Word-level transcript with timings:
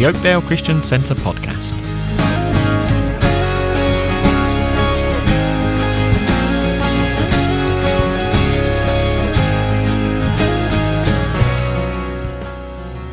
the 0.00 0.06
Oakdale 0.06 0.40
Christian 0.40 0.82
Centre 0.82 1.14
podcast. 1.14 1.74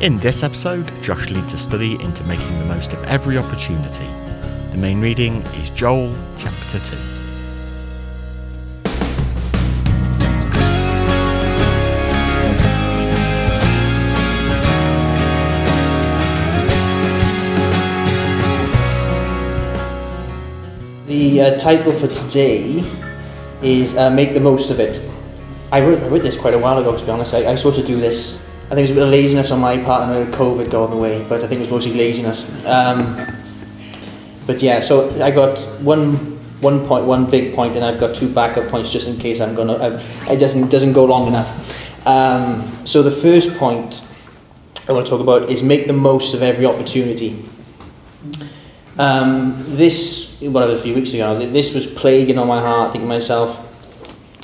In 0.00 0.16
this 0.20 0.42
episode, 0.42 0.90
Josh 1.02 1.28
leads 1.28 1.52
a 1.52 1.58
study 1.58 2.02
into 2.02 2.24
making 2.24 2.58
the 2.58 2.64
most 2.64 2.94
of 2.94 3.04
every 3.04 3.36
opportunity. 3.36 4.06
The 4.70 4.78
main 4.78 5.02
reading 5.02 5.42
is 5.60 5.68
Joel 5.68 6.14
chapter 6.38 6.78
2. 6.78 7.27
The 21.18 21.40
uh, 21.40 21.58
title 21.58 21.92
for 21.92 22.06
today 22.06 22.84
is 23.60 23.98
uh, 23.98 24.08
Make 24.08 24.34
the 24.34 24.40
Most 24.40 24.70
of 24.70 24.78
It. 24.78 25.04
I 25.72 25.80
wrote, 25.80 26.00
I 26.00 26.06
wrote 26.06 26.22
this 26.22 26.40
quite 26.40 26.54
a 26.54 26.58
while 26.60 26.78
ago, 26.78 26.96
to 26.96 27.04
be 27.04 27.10
honest. 27.10 27.34
I, 27.34 27.50
I 27.50 27.54
sort 27.56 27.76
of 27.76 27.86
do 27.86 27.98
this. 27.98 28.40
I 28.66 28.76
think 28.76 28.78
it 28.78 28.82
was 28.82 28.90
a 28.92 28.94
bit 28.94 29.02
of 29.02 29.08
laziness 29.08 29.50
on 29.50 29.58
my 29.58 29.78
part 29.78 30.04
and 30.04 30.12
a 30.12 30.36
COVID 30.36 30.70
got 30.70 30.84
in 30.84 30.90
the 30.90 30.96
way, 30.96 31.26
but 31.28 31.42
I 31.42 31.48
think 31.48 31.58
it 31.58 31.64
was 31.64 31.70
mostly 31.70 31.94
laziness. 31.94 32.64
Um, 32.64 33.16
but 34.46 34.62
yeah, 34.62 34.78
so 34.78 35.10
I 35.20 35.32
got 35.32 35.58
one 35.82 36.38
one 36.60 36.86
point, 36.86 37.04
one 37.04 37.28
big 37.28 37.52
point, 37.52 37.74
and 37.74 37.84
I've 37.84 37.98
got 37.98 38.14
two 38.14 38.32
backup 38.32 38.68
points 38.68 38.92
just 38.92 39.08
in 39.08 39.16
case 39.16 39.40
I'm 39.40 39.56
gonna. 39.56 39.74
I, 39.74 40.32
it 40.32 40.38
doesn't 40.38 40.70
doesn't 40.70 40.92
go 40.92 41.04
long 41.04 41.26
enough. 41.26 42.06
Um, 42.06 42.62
so 42.86 43.02
the 43.02 43.10
first 43.10 43.58
point 43.58 44.08
I 44.88 44.92
want 44.92 45.04
to 45.04 45.10
talk 45.10 45.20
about 45.20 45.50
is 45.50 45.64
make 45.64 45.88
the 45.88 45.94
most 45.94 46.32
of 46.32 46.42
every 46.42 46.64
opportunity. 46.64 47.44
Um, 48.96 49.56
this, 49.76 50.27
whatever, 50.40 50.72
a 50.72 50.76
few 50.76 50.94
weeks 50.94 51.14
ago, 51.14 51.38
th- 51.38 51.52
this 51.52 51.74
was 51.74 51.86
plaguing 51.86 52.38
on 52.38 52.46
my 52.46 52.60
heart, 52.60 52.92
thinking 52.92 53.08
to 53.08 53.14
myself, 53.14 53.64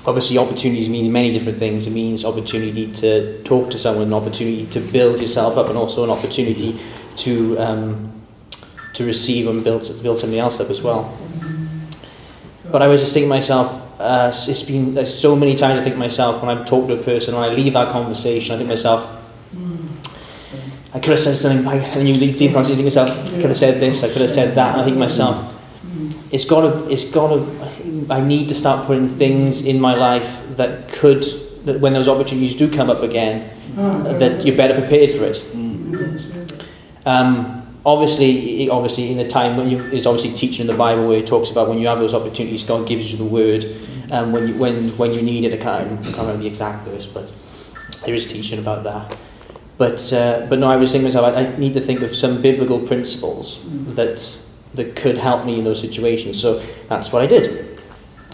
obviously 0.06 0.38
opportunities 0.38 0.88
mean 0.88 1.10
many 1.10 1.32
different 1.32 1.58
things. 1.58 1.86
It 1.86 1.92
means 1.92 2.24
opportunity 2.24 2.90
to 2.92 3.42
talk 3.44 3.70
to 3.70 3.78
someone, 3.78 4.08
an 4.08 4.14
opportunity 4.14 4.66
to 4.66 4.80
build 4.80 5.20
yourself 5.20 5.56
up, 5.56 5.68
and 5.68 5.78
also 5.78 6.04
an 6.04 6.10
opportunity 6.10 6.78
to, 7.18 7.58
um, 7.58 8.12
to 8.94 9.04
receive 9.04 9.46
and 9.48 9.62
build, 9.62 9.82
build 10.02 10.18
somebody 10.18 10.40
else 10.40 10.60
up 10.60 10.68
as 10.70 10.82
well. 10.82 11.16
But 12.70 12.82
I 12.82 12.88
was 12.88 13.00
just 13.00 13.14
thinking 13.14 13.30
to 13.30 13.36
myself, 13.36 13.80
uh, 14.00 14.32
it's 14.34 14.62
been 14.64 14.94
there's 14.94 15.16
so 15.16 15.36
many 15.36 15.54
times 15.54 15.80
I 15.80 15.84
think 15.84 15.96
myself, 15.96 16.42
when 16.42 16.58
I 16.58 16.64
talk 16.64 16.88
to 16.88 16.98
a 16.98 17.02
person, 17.02 17.36
when 17.36 17.44
I 17.44 17.54
leave 17.54 17.74
that 17.74 17.90
conversation, 17.90 18.54
I 18.54 18.58
think 18.58 18.68
myself, 18.68 19.08
I 20.92 20.98
could 20.98 21.10
have 21.10 21.20
said 21.20 21.36
something, 21.36 21.66
and 21.66 22.08
you 22.08 22.14
leave 22.14 22.36
deep 22.36 22.56
on 22.56 22.64
you 22.68 22.74
think 22.74 22.96
I 22.96 23.06
could 23.36 23.46
have 23.46 23.56
said 23.56 23.80
this, 23.80 24.02
I 24.02 24.08
could 24.08 24.22
have 24.22 24.30
said 24.30 24.56
that, 24.56 24.76
I 24.78 24.84
think 24.84 24.96
myself, 24.96 25.53
it's 26.34 26.44
got 26.44 26.62
to, 26.62 26.90
it's 26.90 27.10
got 27.12 27.28
to, 27.28 28.06
I 28.10 28.20
need 28.20 28.48
to 28.48 28.56
start 28.56 28.86
putting 28.86 29.06
things 29.06 29.64
in 29.64 29.80
my 29.80 29.94
life 29.94 30.42
that 30.56 30.88
could, 30.88 31.22
that 31.64 31.78
when 31.78 31.92
those 31.92 32.08
opportunities 32.08 32.56
do 32.56 32.68
come 32.68 32.90
up 32.90 33.02
again, 33.02 33.50
that 33.76 34.44
you're 34.44 34.56
better 34.56 34.74
prepared 34.74 35.12
for 35.12 35.24
it. 35.24 35.38
Um, 37.06 37.64
obviously, 37.86 38.68
obviously, 38.68 39.12
in 39.12 39.18
the 39.18 39.28
time 39.28 39.56
when 39.56 39.70
you, 39.70 39.88
there's 39.90 40.06
obviously 40.06 40.36
teaching 40.36 40.62
in 40.62 40.66
the 40.66 40.76
Bible 40.76 41.06
where 41.06 41.20
it 41.20 41.26
talks 41.26 41.50
about 41.50 41.68
when 41.68 41.78
you 41.78 41.86
have 41.86 42.00
those 42.00 42.14
opportunities, 42.14 42.64
God 42.64 42.88
gives 42.88 43.12
you 43.12 43.18
the 43.18 43.24
word, 43.24 43.64
um, 44.10 44.32
when 44.32 44.48
you, 44.48 44.58
when, 44.58 44.88
when 44.98 45.12
you 45.12 45.22
need 45.22 45.44
it, 45.44 45.52
I 45.54 45.62
can't, 45.62 46.00
I 46.00 46.02
can't 46.02 46.16
remember 46.18 46.38
the 46.38 46.48
exact 46.48 46.84
verse, 46.88 47.06
but 47.06 47.32
there 48.04 48.14
is 48.14 48.26
teaching 48.26 48.58
about 48.58 48.82
that. 48.82 49.16
But, 49.78 50.12
uh, 50.12 50.46
but 50.48 50.58
no, 50.58 50.68
I 50.68 50.76
was 50.76 50.90
thinking 50.90 51.04
myself, 51.04 51.36
I, 51.36 51.46
I 51.46 51.56
need 51.58 51.74
to 51.74 51.80
think 51.80 52.00
of 52.02 52.10
some 52.10 52.42
biblical 52.42 52.80
principles 52.80 53.60
that, 53.94 54.18
that 54.74 54.96
could 54.96 55.16
help 55.16 55.44
me 55.46 55.58
in 55.58 55.64
those 55.64 55.80
situations. 55.80 56.40
So 56.40 56.62
that's 56.88 57.12
what 57.12 57.22
I 57.22 57.26
did. 57.26 57.78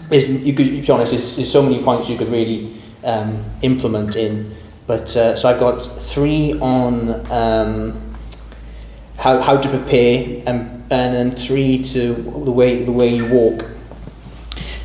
There's, 0.09 0.29
you 0.43 0.53
could, 0.53 0.65
to 0.65 0.81
be 0.81 0.89
honest, 0.89 1.13
there's, 1.13 1.35
there's 1.37 1.51
so 1.51 1.61
many 1.61 1.81
points 1.83 2.09
you 2.09 2.17
could 2.17 2.29
really 2.29 2.75
um, 3.03 3.43
implement 3.61 4.15
in. 4.15 4.55
But 4.87 5.15
uh, 5.15 5.35
so 5.35 5.49
I've 5.49 5.59
got 5.59 5.79
three 5.79 6.53
on 6.59 7.31
um, 7.31 8.15
how, 9.17 9.39
how 9.39 9.57
to 9.57 9.69
prepare, 9.69 10.43
and, 10.45 10.83
and 10.91 11.15
then 11.15 11.31
three 11.31 11.81
to 11.83 12.13
the 12.13 12.51
way 12.51 12.83
the 12.83 12.91
way 12.91 13.07
you 13.07 13.27
walk. 13.29 13.71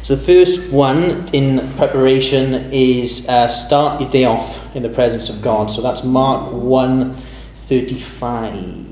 So 0.03 0.15
the 0.15 0.23
first 0.23 0.71
one 0.71 1.27
in 1.33 1.69
preparation 1.73 2.71
is 2.73 3.29
uh, 3.29 3.49
start 3.49 4.01
your 4.01 4.09
day 4.11 4.25
off 4.25 4.77
in 4.77 4.85
the 4.85 4.89
presence 4.89 5.29
of 5.29 5.43
God. 5.43 5.71
So 5.71 5.83
that's 5.83 6.05
Mark 6.05 6.53
1 6.53 7.15
35. 7.15 8.86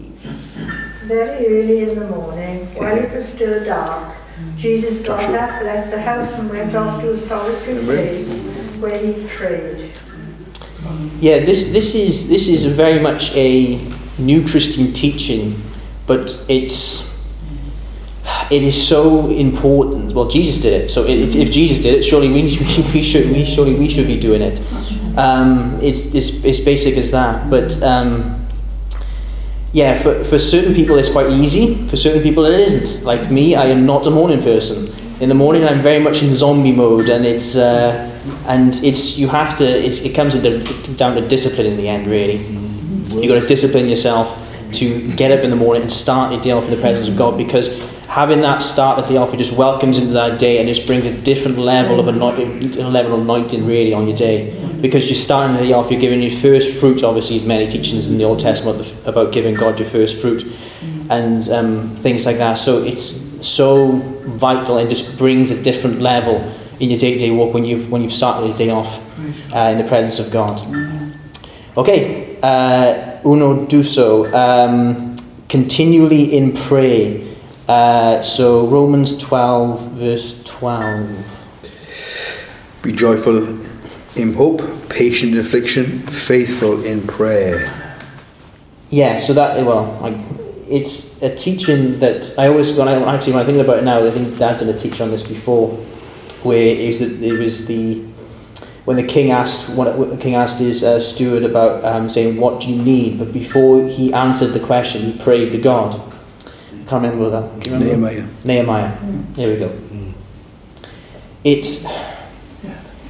Very 1.07 1.47
early 1.47 1.83
in 1.83 1.99
the 1.99 2.07
morning, 2.07 2.67
while 2.75 2.97
it 2.97 3.15
was 3.15 3.31
still 3.31 3.63
dark, 3.65 4.15
Jesus 4.57 5.07
got 5.07 5.23
up, 5.35 5.63
left 5.63 5.91
the 5.91 6.01
house, 6.01 6.39
and 6.39 6.49
went 6.49 6.75
off 6.75 7.03
to 7.03 7.13
a 7.13 7.19
solitary 7.19 7.85
place 7.85 8.43
where 8.81 8.99
he 8.99 9.27
prayed. 9.29 9.93
Yeah, 11.21 11.41
this, 11.41 11.73
this, 11.73 11.95
is, 11.95 12.29
this 12.29 12.49
is 12.49 12.65
very 12.67 13.01
much 13.01 13.35
a 13.37 13.79
new 14.19 14.47
Christian 14.49 14.93
teaching, 14.93 15.61
but 16.07 16.45
it's 16.49 17.15
it 18.51 18.63
is 18.63 18.89
so 18.89 19.31
important. 19.31 20.13
Well, 20.13 20.29
Jesus 20.29 20.61
did 20.61 20.85
it, 20.85 20.91
so 20.91 21.05
it, 21.05 21.35
if 21.35 21.51
Jesus 21.51 21.81
did 21.81 21.95
it, 21.95 22.03
surely 22.03 22.29
we, 22.29 22.43
we 22.95 23.03
should 23.03 23.31
we 23.31 23.45
surely 23.45 23.75
we 23.75 23.89
should 23.89 24.07
be 24.07 24.19
doing 24.19 24.43
it. 24.43 24.61
Um, 25.17 25.79
it's, 25.83 26.15
it's 26.15 26.45
it's 26.45 26.61
basic 26.61 26.97
as 26.97 27.11
that, 27.11 27.49
but 27.51 27.83
um, 27.83 28.44
yeah, 29.75 29.99
for, 29.99 30.23
for 30.23 30.39
certain 30.39 30.73
people 30.73 30.97
it's 30.99 31.11
quite 31.11 31.29
easy. 31.31 31.75
For 31.89 31.97
certain 31.97 32.23
people 32.23 32.45
it 32.47 32.61
isn't. 32.61 33.05
Like 33.05 33.29
me, 33.29 33.57
I 33.57 33.67
am 33.67 33.85
not 33.85 34.07
a 34.07 34.11
morning 34.11 34.41
person. 34.41 34.89
In 35.21 35.29
the 35.29 35.35
morning, 35.35 35.65
I'm 35.65 35.83
very 35.83 36.01
much 36.01 36.23
in 36.23 36.33
zombie 36.33 36.71
mode, 36.71 37.09
and 37.09 37.27
it's 37.27 37.57
uh, 37.57 38.09
and 38.47 38.73
it's 38.85 39.19
you 39.19 39.27
have 39.27 39.59
to. 39.59 39.65
It 39.65 40.15
comes 40.15 40.35
down 40.97 41.17
to 41.17 41.27
discipline 41.27 41.67
in 41.67 41.77
the 41.77 41.89
end, 41.89 42.07
really. 42.07 42.39
You've 43.21 43.29
got 43.29 43.41
to 43.41 43.47
discipline 43.47 43.89
yourself 43.89 44.41
to 44.75 45.13
get 45.17 45.33
up 45.33 45.43
in 45.45 45.51
the 45.51 45.57
morning 45.57 45.83
and 45.83 45.91
start 45.91 46.33
your 46.33 46.41
day 46.41 46.53
off 46.53 46.65
in 46.65 46.71
the 46.71 46.81
presence 46.81 47.09
of 47.09 47.17
God 47.17 47.37
because 47.37 47.69
having 48.09 48.41
that 48.43 48.59
start 48.59 48.99
of 48.99 49.09
the 49.09 49.21
it 49.23 49.37
just 49.37 49.57
welcomes 49.57 49.99
into 49.99 50.13
that 50.13 50.39
day 50.39 50.59
and 50.59 50.69
just 50.69 50.87
brings 50.87 51.07
a 51.07 51.21
different 51.23 51.59
level 51.59 51.99
of 51.99 52.09
anointing, 52.09 52.73
level 52.93 53.15
of 53.15 53.23
anointing 53.23 53.67
really 53.67 53.93
on 53.93 54.07
your 54.07 54.17
day. 54.17 54.61
Because 54.81 55.09
you're 55.09 55.17
starting 55.17 55.57
the 55.57 55.73
off, 55.73 55.91
you're 55.91 56.01
giving 56.01 56.21
your 56.21 56.31
first 56.33 56.79
fruit. 56.79 57.03
Obviously, 57.03 57.39
there's 57.39 57.49
many 57.49 57.69
teachings 57.69 58.09
in 58.09 58.19
the 58.19 58.25
Old 58.25 58.39
Testament 58.39 58.95
about 59.07 59.33
giving 59.33 59.55
God 59.55 59.79
your 59.79 59.89
first 59.89 60.21
fruit 60.21 60.45
and 61.09 61.49
um, 61.49 61.89
things 61.97 62.27
like 62.27 62.37
that. 62.37 62.55
So 62.55 62.83
it's 62.83 63.47
so 63.47 63.93
vital 63.93 64.79
and 64.79 64.91
just 64.91 65.19
brings 65.19 65.51
a 65.51 65.63
different 65.63 66.01
level 66.01 66.37
in 66.81 66.91
your 66.91 66.99
day-to-day 66.99 67.31
walk 67.31 67.55
when 67.55 67.65
you've 67.65 67.91
when 67.91 68.03
you've 68.03 68.13
started 68.13 68.49
your 68.49 68.59
day 68.59 68.71
off 68.71 69.01
uh, 69.55 69.71
in 69.71 69.79
the 69.79 69.85
presence 69.85 70.19
of 70.19 70.31
God. 70.31 70.61
Okay, 71.77 72.39
uh, 72.43 73.21
uno 73.25 73.67
duso. 73.67 74.33
Um, 74.35 75.15
continually 75.49 76.37
in 76.37 76.53
prayer. 76.53 77.21
Uh, 77.69 78.21
so 78.23 78.67
Romans 78.67 79.17
12, 79.19 79.93
verse 79.93 80.43
12. 80.45 81.61
Be 82.83 82.93
joyful 82.93 83.61
in 84.17 84.35
hope, 84.35 84.63
patient 84.91 85.33
in 85.33 85.39
affliction, 85.39 86.01
faithful 86.01 86.85
in 86.85 87.07
prayer. 87.07 87.99
Yeah, 88.91 89.19
so 89.19 89.33
that, 89.33 89.65
well, 89.65 89.99
like, 90.03 90.19
it's 90.69 91.23
a 91.23 91.35
teaching 91.35 91.99
that 92.01 92.35
I 92.39 92.49
always, 92.49 92.77
when 92.77 92.89
I 92.89 93.15
actually, 93.15 93.33
when 93.33 93.43
I 93.43 93.47
think 93.47 93.59
about 93.59 93.79
it 93.79 93.85
now, 93.85 94.05
I 94.05 94.11
think 94.11 94.37
Dad's 94.39 94.61
done 94.61 94.69
a 94.69 94.79
teach 94.79 95.01
on 95.01 95.11
this 95.11 95.27
before, 95.27 95.69
where 96.43 96.77
it 96.77 96.87
was 96.87 96.99
the, 97.01 97.29
it 97.29 97.39
was 97.39 97.67
the 97.67 98.05
when 98.85 98.97
the 98.97 99.03
king 99.03 99.31
asked 99.31 99.75
what 99.77 99.97
the 100.11 100.17
king 100.19 100.35
asked 100.35 100.59
his 100.59 100.85
uh, 100.85 101.01
steward 101.01 101.43
about 101.43 101.83
um, 101.85 102.07
saying 102.09 102.37
what 102.37 102.61
do 102.61 102.73
you 102.73 102.83
need, 102.83 103.19
but 103.19 103.33
before 103.33 103.87
he 103.87 104.13
answered 104.13 104.49
the 104.49 104.61
question, 104.61 105.11
he 105.11 105.19
prayed 105.19 105.53
to 105.53 105.59
God. 105.59 105.99
I 106.95 107.01
can't 107.01 107.13
remember 107.13 107.31
that. 107.31 107.63
Can 107.63 107.73
you 107.73 107.89
remember? 107.89 108.11
Nehemiah. 108.13 108.29
Nehemiah. 108.45 108.99
There 109.33 109.49
we 109.53 109.57
go. 109.59 109.77
It's 111.43 111.85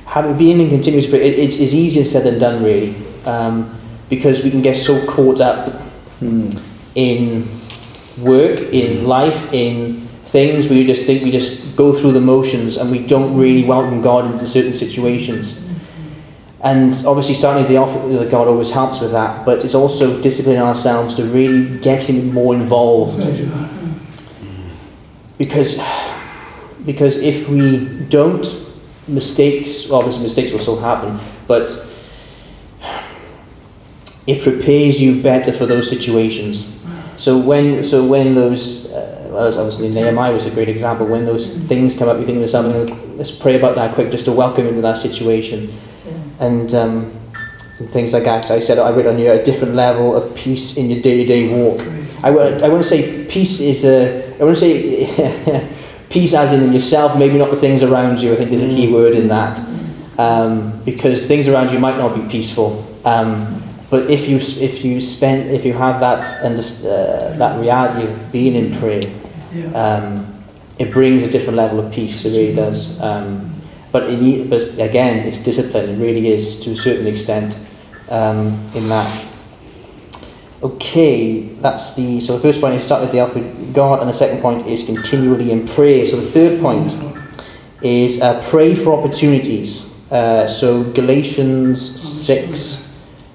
having 0.07 0.39
being 0.39 0.59
in 0.61 0.71
continuous 0.71 1.09
prayer. 1.09 1.21
It, 1.23 1.39
it's, 1.39 1.61
it's 1.61 1.75
easier 1.75 2.05
said 2.05 2.25
than 2.25 2.39
done, 2.39 2.63
really, 2.65 2.95
um, 3.27 3.79
because 4.09 4.43
we 4.43 4.51
can 4.51 4.63
get 4.63 4.77
so 4.77 5.05
caught 5.07 5.41
up 5.41 5.83
Hmm. 6.21 6.49
in 6.95 7.49
work, 8.19 8.61
in 8.73 9.05
life, 9.05 9.53
in 9.53 10.01
things. 10.25 10.71
We 10.71 10.87
just 10.87 11.05
think 11.05 11.23
we 11.25 11.31
just 11.33 11.77
go 11.77 11.93
through 11.93 12.13
the 12.13 12.21
motions 12.21 12.77
and 12.77 12.91
we 12.91 13.05
don't 13.05 13.37
really 13.37 13.65
welcome 13.65 14.01
God 14.01 14.31
into 14.33 14.47
certain 14.47 14.73
situations. 14.73 15.61
And 16.63 16.95
obviously, 17.07 17.35
starting 17.35 17.67
the 17.67 17.77
off 17.77 17.93
with 18.05 18.31
God 18.31 18.49
always 18.49 18.71
helps 18.71 19.01
with 19.01 19.13
that, 19.13 19.45
but 19.45 19.65
it's 19.65 19.75
also 19.75 20.23
disciplining 20.23 20.63
ourselves 20.63 21.15
to 21.17 21.25
really 21.25 21.79
get 21.81 22.09
Him 22.09 22.33
more 22.33 22.55
involved. 22.55 23.21
Because, 25.39 25.81
because 26.85 27.21
if 27.21 27.49
we 27.49 27.87
don't, 28.09 28.47
mistakes, 29.09 29.89
well, 29.89 29.99
obviously, 29.99 30.23
mistakes 30.23 30.53
will 30.53 30.61
still 30.61 30.81
happen, 30.81 31.19
but 31.47 31.71
it 34.27 34.43
prepares 34.43 35.01
you 35.01 35.23
better 35.23 35.53
for 35.53 35.67
those 35.67 35.89
situations. 35.89 36.71
So 37.17 37.39
when 37.39 37.85
so 37.85 38.07
when 38.07 38.35
those 38.35 38.91
uh, 38.93 39.29
well, 39.33 39.47
obviously 39.47 39.91
Nehemiah 39.91 40.33
was 40.33 40.47
a 40.47 40.51
great 40.51 40.69
example. 40.69 41.07
When 41.07 41.27
those 41.27 41.59
things 41.67 41.99
come 41.99 42.09
up, 42.09 42.19
you 42.19 42.25
think 42.25 42.39
to 42.39 42.49
something, 42.49 43.17
let's 43.17 43.37
pray 43.37 43.57
about 43.57 43.75
that 43.75 43.95
quick, 43.95 44.11
just 44.11 44.25
to 44.27 44.33
welcome 44.33 44.67
into 44.67 44.81
that 44.81 44.97
situation, 44.97 45.73
and, 46.41 46.73
um, 46.75 47.13
and 47.79 47.91
things 47.91 48.13
like 48.13 48.25
that. 48.25 48.45
So 48.45 48.55
I 48.55 48.61
said 48.61 48.79
I 48.79 48.91
read 48.91 49.07
on 49.07 49.19
you 49.19 49.33
a 49.33 49.43
different 49.43 49.75
level 49.75 50.17
of 50.17 50.35
peace 50.35 50.77
in 50.77 50.89
your 50.89 51.03
day-to-day 51.03 51.49
walk. 51.49 51.83
I, 52.23 52.29
I 52.29 52.69
want 52.69 52.83
to 52.83 52.89
say 52.89 53.27
peace 53.27 53.61
is 53.61 53.85
a. 53.85 54.24
I 54.41 54.45
want 54.45 54.57
to 54.57 54.61
say 54.61 55.71
peace 56.11 56.35
as 56.35 56.53
in 56.53 56.73
yourself, 56.73 57.19
maybe 57.19 57.39
not 57.39 57.51
the 57.51 57.57
things 57.57 57.83
around 57.83 58.21
you. 58.21 58.33
I 58.33 58.37
think 58.37 58.51
is 58.53 58.63
a 58.63 58.69
key 58.69 58.93
word 58.93 59.15
in 59.15 59.29
that, 59.29 59.61
um, 60.19 60.83
because 60.85 61.27
things 61.27 61.49
around 61.49 61.71
you 61.71 61.79
might 61.79 61.97
not 61.97 62.15
be 62.15 62.29
peaceful. 62.29 62.87
Um, 63.05 63.63
but 63.91 64.11
if 64.11 64.29
you 64.29 64.39
if 64.39 64.85
you 64.85 65.01
spend 65.01 65.51
if 65.51 65.65
you 65.65 65.73
have 65.73 66.01
that 66.01 66.25
and 66.43 66.59
uh, 66.59 67.37
that 67.39 67.61
reality 67.61 68.11
of 68.11 68.33
being 68.33 68.55
in 68.55 68.79
prayer, 68.79 69.03
um, 69.75 70.27
it 70.79 70.93
brings 70.93 71.23
a 71.23 71.31
different 71.31 71.57
level 71.57 71.79
of 71.81 71.93
peace. 71.93 72.25
It 72.25 72.31
really 72.31 72.55
does. 72.55 73.01
Um, 73.01 73.51
but 73.93 74.11
it, 74.11 74.51
but 74.51 74.63
again, 74.79 75.27
it's 75.27 75.45
discipline. 75.45 75.91
It 75.91 75.99
really 76.03 76.29
is 76.29 76.61
to 76.65 76.73
a 76.73 76.77
certain 76.77 77.07
extent 77.07 77.57
um, 78.09 78.59
in 78.75 78.89
that. 78.89 79.34
Okay, 80.65 81.41
that's 81.61 81.95
the 81.95 82.21
so 82.21 82.35
the 82.35 82.41
first 82.41 82.61
point 82.61 82.75
is 82.75 82.85
start 82.85 83.03
with 83.03 83.13
the 83.13 83.19
alpha 83.19 83.41
God, 83.73 84.01
and 84.01 84.09
the 84.09 84.15
second 84.15 84.41
point 84.41 84.67
is 84.67 84.87
continually 84.87 85.51
in 85.51 85.67
prayer. 85.67 86.07
So 86.07 86.17
the 86.17 86.31
third 86.31 86.61
point 86.61 86.95
is 87.83 88.23
uh, 88.23 88.43
pray 88.51 88.75
for 88.75 88.99
opportunities. 88.99 89.93
Uh, 90.11 90.47
so 90.47 90.85
Galatians 90.93 91.81
six 91.81 92.85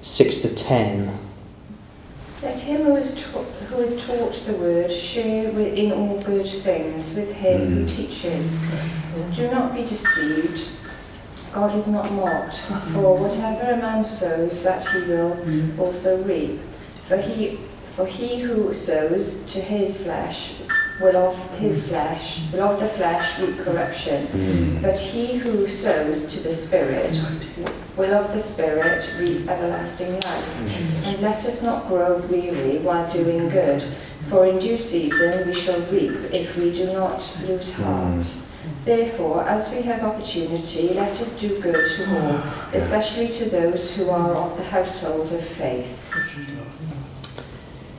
6 0.02 0.42
to 0.42 0.54
10. 0.54 1.18
Let 2.42 2.58
him 2.58 2.82
who 2.84 2.96
is, 2.96 3.14
ta- 3.22 3.42
who 3.42 3.80
is 3.82 4.06
taught 4.06 4.32
the 4.46 4.54
word 4.54 4.90
share 4.90 5.50
in 5.50 5.92
all 5.92 6.20
good 6.22 6.46
things 6.46 7.14
with 7.14 7.32
him 7.34 7.60
mm. 7.60 7.68
who 7.74 7.86
teaches. 7.86 8.60
Do 9.36 9.50
not 9.50 9.74
be 9.74 9.82
deceived. 9.82 10.68
God 11.52 11.74
is 11.74 11.88
not 11.88 12.10
mocked, 12.12 12.58
for 12.92 13.18
whatever 13.18 13.72
a 13.72 13.76
man 13.76 14.04
sows, 14.04 14.62
that 14.62 14.86
he 14.86 15.00
will 15.02 15.80
also 15.80 16.22
reap. 16.22 16.60
For 17.10 17.16
he, 17.16 17.56
for 17.96 18.06
he 18.06 18.38
who 18.38 18.72
sows 18.72 19.44
to 19.52 19.60
his 19.60 20.04
flesh 20.04 20.60
will 21.00 21.16
of 21.16 21.58
his 21.58 21.88
flesh, 21.88 22.44
will 22.52 22.62
of 22.62 22.78
the 22.78 22.86
flesh 22.86 23.40
reap 23.40 23.58
corruption. 23.58 24.28
Mm. 24.28 24.80
But 24.80 24.96
he 24.96 25.38
who 25.38 25.66
sows 25.66 26.32
to 26.32 26.40
the 26.44 26.54
Spirit 26.54 27.20
will 27.96 28.14
of 28.14 28.32
the 28.32 28.38
Spirit 28.38 29.12
reap 29.18 29.48
everlasting 29.48 30.20
life. 30.20 30.60
Mm. 30.60 31.06
And 31.06 31.20
let 31.20 31.44
us 31.46 31.64
not 31.64 31.88
grow 31.88 32.18
weary 32.30 32.78
while 32.78 33.10
doing 33.12 33.48
good, 33.48 33.82
for 34.28 34.46
in 34.46 34.60
due 34.60 34.78
season 34.78 35.48
we 35.48 35.54
shall 35.54 35.80
reap 35.90 36.32
if 36.32 36.56
we 36.56 36.72
do 36.72 36.92
not 36.92 37.18
lose 37.48 37.74
mm. 37.74 38.46
Heart. 38.90 39.00
Therefore, 39.00 39.48
as 39.48 39.74
we 39.74 39.82
have 39.82 40.02
opportunity, 40.02 40.94
let 40.94 41.10
us 41.10 41.40
do 41.40 41.60
good 41.60 41.90
to 41.96 42.20
all, 42.20 42.42
especially 42.74 43.28
to 43.28 43.48
those 43.48 43.96
who 43.96 44.10
are 44.10 44.34
of 44.34 44.56
the 44.56 44.64
household 44.64 45.32
of 45.32 45.44
faith 45.44 46.00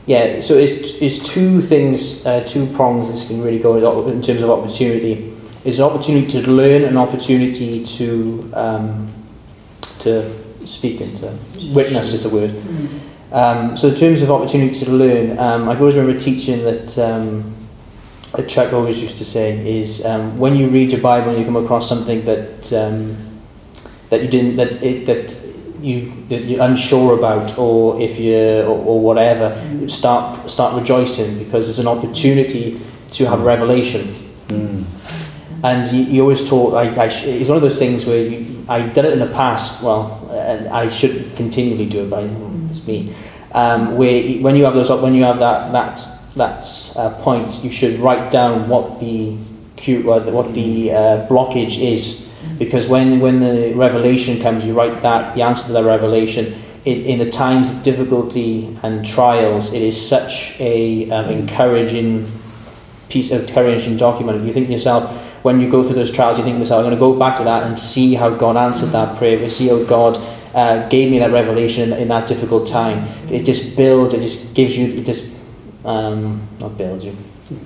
yeah, 0.06 0.40
so 0.40 0.56
it's, 0.56 1.02
it's 1.02 1.20
two 1.20 1.62
things, 1.62 2.26
uh, 2.26 2.44
two 2.48 2.66
prongs 2.74 3.10
this 3.10 3.28
can 3.28 3.42
really 3.42 3.60
go 3.60 3.78
in 4.08 4.22
terms 4.22 4.42
of 4.42 4.50
opportunity. 4.50 5.34
It's 5.64 5.78
an 5.78 5.86
opportunity 5.86 6.42
to 6.42 6.52
learn, 6.52 6.84
an 6.84 6.98
opportunity 6.98 7.84
to 7.86 8.52
um, 8.54 9.14
to 10.00 10.68
speak 10.68 11.02
and 11.02 11.16
to 11.18 11.38
witness 11.72 12.14
is 12.14 12.30
the 12.30 12.36
word. 12.36 12.56
Um, 13.32 13.78
so 13.78 13.90
in 13.90 13.96
terms 13.96 14.24
of 14.24 14.32
opportunity 14.32 14.84
to 14.84 14.92
learn, 14.92 15.38
um, 15.38 15.70
I 15.70 15.78
always 15.78 15.96
remember 15.96 16.20
teaching 16.20 16.64
that 16.64 16.98
a 18.34 18.44
Chuck 18.44 18.72
always 18.74 19.02
used 19.02 19.18
to 19.18 19.26
say 19.26 19.58
is 19.80 20.06
um, 20.06 20.38
when 20.38 20.56
you 20.56 20.70
read 20.70 20.92
your 20.92 21.02
Bible 21.02 21.32
and 21.32 21.40
you 21.40 21.46
come 21.46 21.58
across 21.58 21.88
something 21.88 22.24
that 22.26 22.72
um, 22.74 23.18
that 24.10 24.22
you 24.22 24.30
didn't 24.30 24.56
that 24.56 24.82
it, 24.84 25.06
that 25.06 25.52
you 25.82 26.12
that 26.30 26.46
you're 26.46 26.64
unsure 26.64 27.18
about 27.18 27.58
or 27.58 28.00
if 28.00 28.20
you 28.20 28.62
or, 28.62 28.78
or 28.86 29.02
whatever 29.02 29.50
mm. 29.50 29.90
start 29.90 30.50
start 30.50 30.80
rejoicing 30.80 31.40
because 31.40 31.66
there's 31.66 31.80
an 31.80 31.88
opportunity 31.88 32.80
to 33.12 33.26
have 33.26 33.42
a 33.42 33.44
revelation 33.44 34.02
mm. 34.48 34.84
and 35.64 35.88
he, 35.88 36.04
you 36.04 36.22
always 36.22 36.48
talk 36.48 36.74
I, 36.74 36.90
I, 37.04 37.06
it's 37.08 37.50
one 37.50 37.58
of 37.58 37.64
those 37.64 37.80
things 37.80 38.06
where 38.06 38.28
you, 38.28 38.64
I've 38.70 38.94
done 38.94 39.06
it 39.06 39.14
in 39.14 39.20
the 39.20 39.34
past 39.34 39.82
well 39.82 40.30
and 40.32 40.68
I 40.68 40.88
should 40.90 41.36
continually 41.36 41.90
do 41.90 42.04
it 42.04 42.10
but 42.10 42.24
it's 42.70 42.86
me 42.86 43.14
um, 43.54 43.98
where 43.98 44.22
when 44.42 44.56
you 44.56 44.66
have 44.66 44.76
those 44.76 44.90
when 45.02 45.14
you 45.14 45.24
have 45.24 45.40
that 45.40 45.74
that 45.74 46.11
that 46.36 46.66
uh, 46.96 47.10
point 47.22 47.64
you 47.64 47.72
should 47.72 48.00
write 48.00 48.32
down 48.32 48.70
what 48.70 49.00
the 49.00 49.36
what 50.04 50.54
the 50.54 50.92
uh, 50.92 51.28
blockage 51.28 51.82
is 51.82 52.32
because 52.58 52.88
when, 52.88 53.20
when 53.20 53.40
the 53.40 53.74
revelation 53.76 54.42
comes, 54.42 54.66
you 54.66 54.74
write 54.74 55.02
that, 55.02 55.36
the 55.36 55.42
answer 55.42 55.68
to 55.68 55.74
that 55.74 55.84
revelation. 55.84 56.54
In, 56.86 57.02
in 57.06 57.20
the 57.20 57.30
times 57.30 57.76
of 57.76 57.84
difficulty 57.84 58.76
and 58.84 59.06
trials, 59.06 59.74
it 59.74 59.82
is 59.82 60.00
such 60.00 60.60
a 60.60 61.10
um, 61.12 61.30
encouraging 61.30 62.28
piece 63.10 63.32
of 63.32 63.48
encouraging 63.48 63.98
document. 63.98 64.44
You 64.46 64.54
think 64.54 64.68
to 64.68 64.74
yourself, 64.74 65.12
when 65.44 65.60
you 65.60 65.70
go 65.70 65.84
through 65.84 65.96
those 65.96 66.12
trials, 66.12 66.38
you 66.38 66.44
think 66.44 66.56
to 66.56 66.60
yourself, 66.60 66.80
I'm 66.80 66.86
going 66.86 66.96
to 66.96 67.00
go 67.00 67.18
back 67.18 67.38
to 67.38 67.44
that 67.44 67.64
and 67.64 67.78
see 67.78 68.14
how 68.16 68.30
God 68.30 68.58
answered 68.58 68.90
that 68.90 69.18
prayer. 69.18 69.48
See 69.50 69.68
how 69.68 69.84
God 69.84 70.18
uh, 70.54 70.88
gave 70.90 71.12
me 71.12 71.20
that 71.20 71.32
revelation 71.32 71.94
in 71.94 72.08
that 72.08 72.28
difficult 72.28 72.68
time. 72.68 73.08
It 73.30 73.44
just 73.44 73.76
builds, 73.76 74.14
it 74.14 74.22
just 74.22 74.56
gives 74.56 74.78
you, 74.78 74.86
it 74.88 75.06
just, 75.06 75.32
um, 75.86 76.48
builds 76.78 77.06
you, 77.06 77.16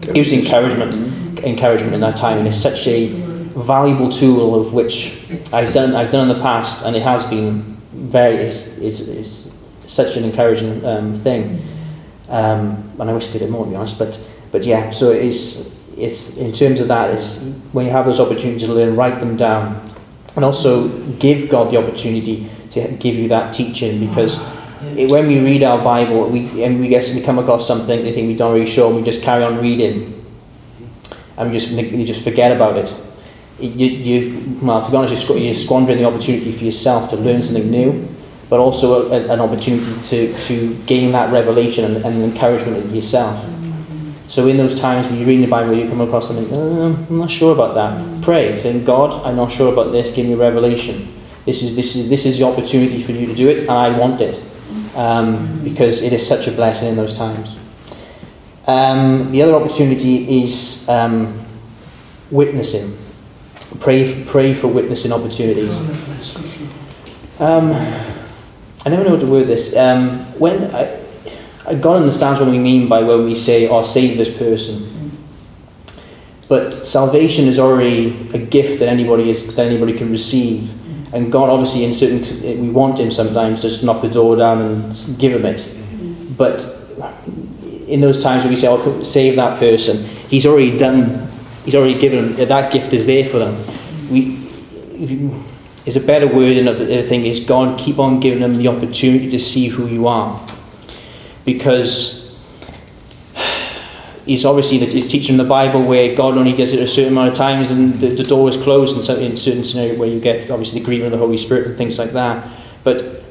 gives 0.01 0.31
encouragement, 0.31 0.95
encouragement 1.43 1.93
in 1.93 2.01
that 2.01 2.15
time. 2.15 2.37
And 2.39 2.47
it's 2.47 2.57
such 2.57 2.87
a 2.87 3.07
valuable 3.55 4.09
tool 4.09 4.59
of 4.59 4.73
which 4.73 5.25
I've 5.53 5.73
done 5.73 5.95
I've 5.95 6.11
done 6.11 6.29
in 6.29 6.35
the 6.35 6.41
past, 6.41 6.85
and 6.85 6.95
it 6.95 7.01
has 7.01 7.23
been 7.29 7.61
very 7.93 8.37
it's, 8.37 8.77
it's, 8.77 9.07
it's 9.07 9.55
such 9.87 10.17
an 10.17 10.23
encouraging 10.23 10.83
um, 10.85 11.13
thing. 11.13 11.61
Um, 12.27 12.91
and 12.99 13.09
I 13.09 13.13
wish 13.13 13.29
I 13.29 13.33
did 13.33 13.43
it 13.43 13.49
more, 13.49 13.65
to 13.65 13.69
be 13.69 13.75
honest. 13.75 13.99
But 13.99 14.19
but 14.51 14.65
yeah, 14.65 14.91
so 14.91 15.11
it's 15.11 15.75
it's 15.97 16.37
in 16.37 16.51
terms 16.51 16.79
of 16.79 16.87
that 16.89 17.11
is 17.11 17.61
when 17.71 17.85
you 17.85 17.91
have 17.91 18.05
those 18.05 18.19
opportunities 18.19 18.63
to 18.63 18.73
learn, 18.73 18.95
write 18.95 19.19
them 19.19 19.37
down, 19.37 19.85
and 20.35 20.43
also 20.43 20.89
give 21.13 21.49
God 21.49 21.71
the 21.71 21.77
opportunity 21.77 22.49
to 22.71 22.91
give 22.93 23.15
you 23.15 23.27
that 23.29 23.53
teaching 23.53 24.05
because. 24.05 24.54
When 24.81 25.27
we 25.27 25.39
read 25.39 25.63
our 25.63 25.83
Bible, 25.83 26.29
we 26.29 26.63
and 26.63 26.79
we 26.79 26.87
guess 26.87 27.15
we 27.15 27.21
come 27.21 27.39
across 27.39 27.67
something, 27.67 28.03
they 28.03 28.11
think 28.11 28.27
we 28.27 28.35
don't 28.35 28.53
really 28.53 28.65
sure, 28.65 28.87
and 28.87 28.95
we 28.97 29.03
just 29.03 29.23
carry 29.23 29.43
on 29.43 29.59
reading, 29.59 30.25
and 31.37 31.51
we 31.51 31.57
just 31.57 31.71
we 31.71 32.05
just 32.05 32.23
forget 32.23 32.51
about 32.51 32.77
it 32.77 32.93
you, 33.59 33.87
you, 33.87 34.59
well, 34.61 34.83
to 34.83 34.91
be 34.91 34.97
honest, 34.97 35.29
you're 35.29 35.53
squandering 35.53 35.97
the 35.99 36.05
opportunity 36.05 36.51
for 36.51 36.65
yourself 36.65 37.09
to 37.11 37.15
learn 37.15 37.41
something 37.41 37.69
new, 37.69 38.07
but 38.49 38.59
also 38.59 39.11
a, 39.11 39.33
an 39.33 39.39
opportunity 39.39 40.01
to, 40.03 40.37
to 40.39 40.75
gain 40.85 41.11
that 41.13 41.31
revelation 41.31 41.85
and, 41.85 42.05
and 42.05 42.23
encouragement 42.23 42.85
in 42.85 42.93
yourself. 42.93 43.43
So 44.27 44.47
in 44.47 44.57
those 44.57 44.79
times 44.79 45.07
when 45.07 45.17
you're 45.17 45.27
reading 45.27 45.45
the 45.45 45.51
Bible, 45.51 45.73
you 45.73 45.87
come 45.87 46.01
across 46.01 46.27
something, 46.27 46.47
oh, 46.51 47.05
I'm 47.09 47.17
not 47.17 47.31
sure 47.31 47.53
about 47.53 47.75
that. 47.75 48.23
Pray, 48.23 48.59
saying, 48.59 48.83
God, 48.83 49.13
I'm 49.25 49.35
not 49.35 49.51
sure 49.51 49.71
about 49.71 49.91
this. 49.91 50.13
Give 50.13 50.25
me 50.25 50.35
revelation. 50.35 51.07
This 51.45 51.61
is 51.61 51.75
this 51.75 51.95
is 51.95 52.09
this 52.09 52.25
is 52.25 52.39
the 52.39 52.45
opportunity 52.45 53.03
for 53.03 53.11
you 53.11 53.27
to 53.27 53.35
do 53.35 53.49
it, 53.49 53.59
and 53.59 53.69
I 53.69 53.95
want 53.95 54.19
it 54.19 54.35
um, 54.95 55.63
because 55.63 56.01
it 56.01 56.13
is 56.13 56.25
such 56.25 56.47
a 56.47 56.51
blessing 56.51 56.89
in 56.89 56.95
those 56.95 57.15
times. 57.17 57.57
Um, 58.67 59.29
the 59.31 59.41
other 59.43 59.53
opportunity 59.53 60.41
is 60.41 60.87
um, 60.89 61.45
witnessing. 62.31 62.97
Pray, 63.79 64.23
pray 64.27 64.53
for 64.53 64.67
witnessing 64.67 65.11
opportunities. 65.11 65.75
Um, 67.39 67.71
I 68.85 68.89
never 68.89 69.03
know 69.03 69.11
what 69.11 69.19
to 69.19 69.27
word 69.27 69.47
this. 69.47 69.75
Um, 69.75 70.19
when 70.39 70.73
I, 70.73 71.75
God 71.81 71.97
understands 71.97 72.39
what 72.39 72.49
we 72.49 72.59
mean 72.59 72.87
by 72.87 73.01
when 73.01 73.25
we 73.25 73.35
say, 73.35 73.67
"Oh, 73.67 73.81
save 73.81 74.17
this 74.17 74.35
person." 74.37 74.91
But 76.47 76.85
salvation 76.85 77.47
is 77.47 77.57
already 77.57 78.29
a 78.33 78.37
gift 78.37 78.79
that 78.79 78.87
anybody 78.87 79.31
is 79.31 79.55
that 79.55 79.65
anybody 79.65 79.93
can 79.93 80.11
receive, 80.11 80.71
and 81.15 81.31
God 81.31 81.49
obviously 81.49 81.85
in 81.85 81.93
certain 81.93 82.61
we 82.61 82.69
want 82.69 82.99
Him 82.99 83.09
sometimes 83.09 83.61
to 83.61 83.69
just 83.69 83.83
knock 83.83 84.01
the 84.01 84.09
door 84.09 84.35
down 84.35 84.61
and 84.61 85.17
give 85.17 85.31
Him 85.31 85.45
it. 85.45 85.73
But 86.37 86.61
in 87.87 88.01
those 88.01 88.21
times 88.21 88.43
when 88.43 88.51
we 88.51 88.57
say, 88.57 88.67
"Oh, 88.67 89.01
save 89.01 89.37
that 89.37 89.57
person," 89.57 90.05
He's 90.29 90.45
already 90.45 90.77
done 90.77 91.25
He's 91.63 91.73
already 91.73 91.97
given 91.97 92.35
that 92.35 92.71
gift 92.71 92.93
is 92.93 93.07
there 93.07 93.25
for 93.25 93.39
them. 93.39 93.55
We, 94.11 94.37
is 95.85 95.95
a 95.95 96.05
better 96.05 96.27
word 96.27 96.57
than 96.57 96.65
the 96.65 97.01
thing 97.01 97.25
is 97.25 97.45
God 97.45 97.79
keep 97.79 97.97
on 97.97 98.19
giving 98.19 98.41
them 98.41 98.55
the 98.57 98.67
opportunity 98.67 99.29
to 99.31 99.39
see 99.39 99.67
who 99.67 99.87
you 99.87 100.07
are. 100.07 100.45
Because 101.45 102.24
he's 104.25 104.45
obviously 104.45 104.79
he's 104.79 105.09
teaching 105.09 105.37
the 105.37 105.43
Bible 105.43 105.83
where 105.83 106.15
God 106.15 106.37
only 106.37 106.53
gives 106.53 106.73
it 106.73 106.79
a 106.79 106.87
certain 106.87 107.13
amount 107.13 107.29
of 107.29 107.35
times 107.35 107.71
and 107.71 107.93
the, 107.95 108.07
the 108.07 108.23
door 108.23 108.49
is 108.49 108.57
closed 108.57 108.97
in, 108.97 109.03
some, 109.03 109.19
in 109.19 109.37
certain 109.37 109.63
scenario 109.63 109.97
where 109.97 110.09
you 110.09 110.19
get 110.19 110.49
obviously 110.49 110.79
the 110.79 110.85
grieving 110.85 111.05
of 111.05 111.11
the 111.11 111.17
Holy 111.17 111.37
Spirit 111.37 111.67
and 111.67 111.77
things 111.77 111.99
like 111.99 112.11
that. 112.11 112.51
But 112.83 113.23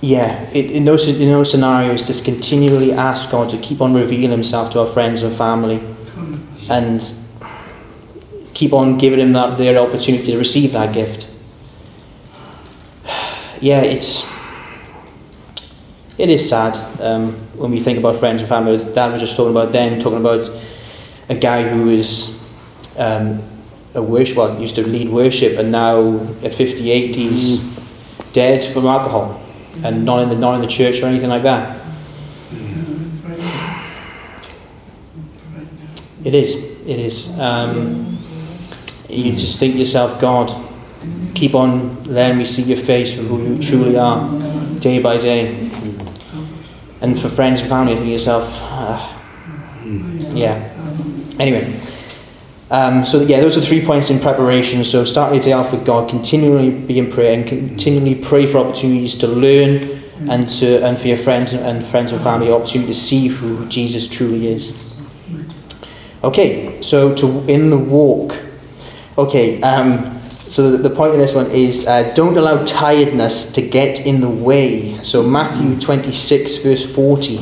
yeah, 0.00 0.50
it, 0.52 0.70
in 0.70 0.84
those 0.84 1.08
in 1.08 1.28
those 1.28 1.50
scenarios, 1.50 2.06
just 2.06 2.24
continually 2.24 2.92
ask 2.92 3.30
God 3.30 3.48
to 3.50 3.58
keep 3.58 3.80
on 3.80 3.94
revealing 3.94 4.30
Himself 4.30 4.72
to 4.72 4.80
our 4.80 4.86
friends 4.86 5.22
and 5.22 5.34
family, 5.34 5.82
and 6.68 7.02
keep 8.52 8.74
on 8.74 8.98
giving 8.98 9.18
Him 9.18 9.32
that 9.32 9.56
their 9.56 9.78
opportunity 9.78 10.32
to 10.32 10.38
receive 10.38 10.72
that 10.72 10.94
gift. 10.94 11.26
Yeah, 13.60 13.80
it's 13.80 14.28
it 16.18 16.28
is 16.28 16.46
sad 16.46 16.76
um, 17.00 17.43
when 17.56 17.70
we 17.70 17.80
think 17.80 17.98
about 17.98 18.16
friends 18.16 18.40
and 18.40 18.48
family. 18.48 18.76
Dad 18.92 19.12
was 19.12 19.20
just 19.20 19.36
talking 19.36 19.52
about 19.52 19.72
them, 19.72 20.00
talking 20.00 20.20
about 20.20 20.50
a 21.28 21.34
guy 21.34 21.66
who 21.68 21.88
is 21.90 22.42
um, 22.96 23.42
a 23.94 24.02
worship, 24.02 24.36
well, 24.36 24.60
used 24.60 24.74
to 24.76 24.86
lead 24.86 25.08
worship, 25.08 25.58
and 25.58 25.70
now 25.70 26.18
at 26.42 26.54
58 26.54 27.14
he's 27.14 27.74
dead 28.32 28.64
from 28.64 28.86
alcohol 28.86 29.40
and 29.82 30.04
not 30.04 30.22
in 30.22 30.28
the 30.28 30.36
not 30.36 30.54
in 30.56 30.60
the 30.60 30.66
church 30.66 31.02
or 31.02 31.06
anything 31.06 31.30
like 31.30 31.42
that. 31.42 31.80
It 36.24 36.34
is. 36.34 36.80
It 36.86 36.98
is. 36.98 37.38
Um, 37.38 38.16
you 39.08 39.32
just 39.32 39.60
think 39.60 39.74
to 39.74 39.78
yourself, 39.78 40.20
God, 40.20 40.50
keep 41.34 41.54
on 41.54 42.02
letting 42.04 42.38
me 42.38 42.44
see 42.44 42.62
your 42.62 42.78
face 42.78 43.14
for 43.14 43.22
who 43.22 43.54
you 43.54 43.62
truly 43.62 43.96
are, 43.96 44.28
day 44.80 45.02
by 45.02 45.18
day. 45.18 45.63
And 47.04 47.20
for 47.20 47.28
friends 47.28 47.60
and 47.60 47.68
family, 47.68 47.94
to 47.94 48.02
yourself, 48.02 48.48
ah, 48.50 48.96
yeah. 50.32 50.56
Anyway, 51.38 51.78
um, 52.70 53.04
so 53.04 53.20
yeah, 53.20 53.42
those 53.42 53.58
are 53.58 53.60
three 53.60 53.84
points 53.84 54.08
in 54.08 54.18
preparation. 54.18 54.82
So 54.84 55.04
starting 55.04 55.34
your 55.34 55.44
day 55.44 55.52
off 55.52 55.70
with 55.70 55.84
God, 55.84 56.08
continually 56.08 56.70
be 56.70 56.98
in 56.98 57.10
prayer, 57.10 57.34
and 57.34 57.46
continually 57.46 58.14
pray 58.14 58.46
for 58.46 58.56
opportunities 58.56 59.18
to 59.18 59.26
learn, 59.26 59.84
and 60.30 60.48
to 60.48 60.82
and 60.82 60.96
for 60.96 61.08
your 61.08 61.18
friends 61.18 61.52
and 61.52 61.84
friends 61.84 62.10
and 62.10 62.22
family 62.22 62.50
opportunity 62.50 62.94
to 62.94 62.98
see 62.98 63.28
who 63.28 63.66
Jesus 63.66 64.08
truly 64.08 64.48
is. 64.48 64.94
Okay, 66.22 66.80
so 66.80 67.14
to 67.16 67.44
in 67.46 67.68
the 67.68 67.76
walk. 67.76 68.40
Okay, 69.18 69.60
um, 69.60 70.13
so 70.46 70.70
the, 70.70 70.88
the 70.88 70.94
point 70.94 71.12
of 71.12 71.18
this 71.18 71.34
one 71.34 71.50
is 71.50 71.86
uh, 71.88 72.12
don't 72.14 72.36
allow 72.36 72.62
tiredness 72.64 73.52
to 73.52 73.62
get 73.62 74.06
in 74.06 74.20
the 74.20 74.28
way. 74.28 74.94
So 75.02 75.22
Matthew 75.22 75.78
twenty 75.80 76.12
six 76.12 76.56
verse 76.56 76.84
forty. 76.94 77.38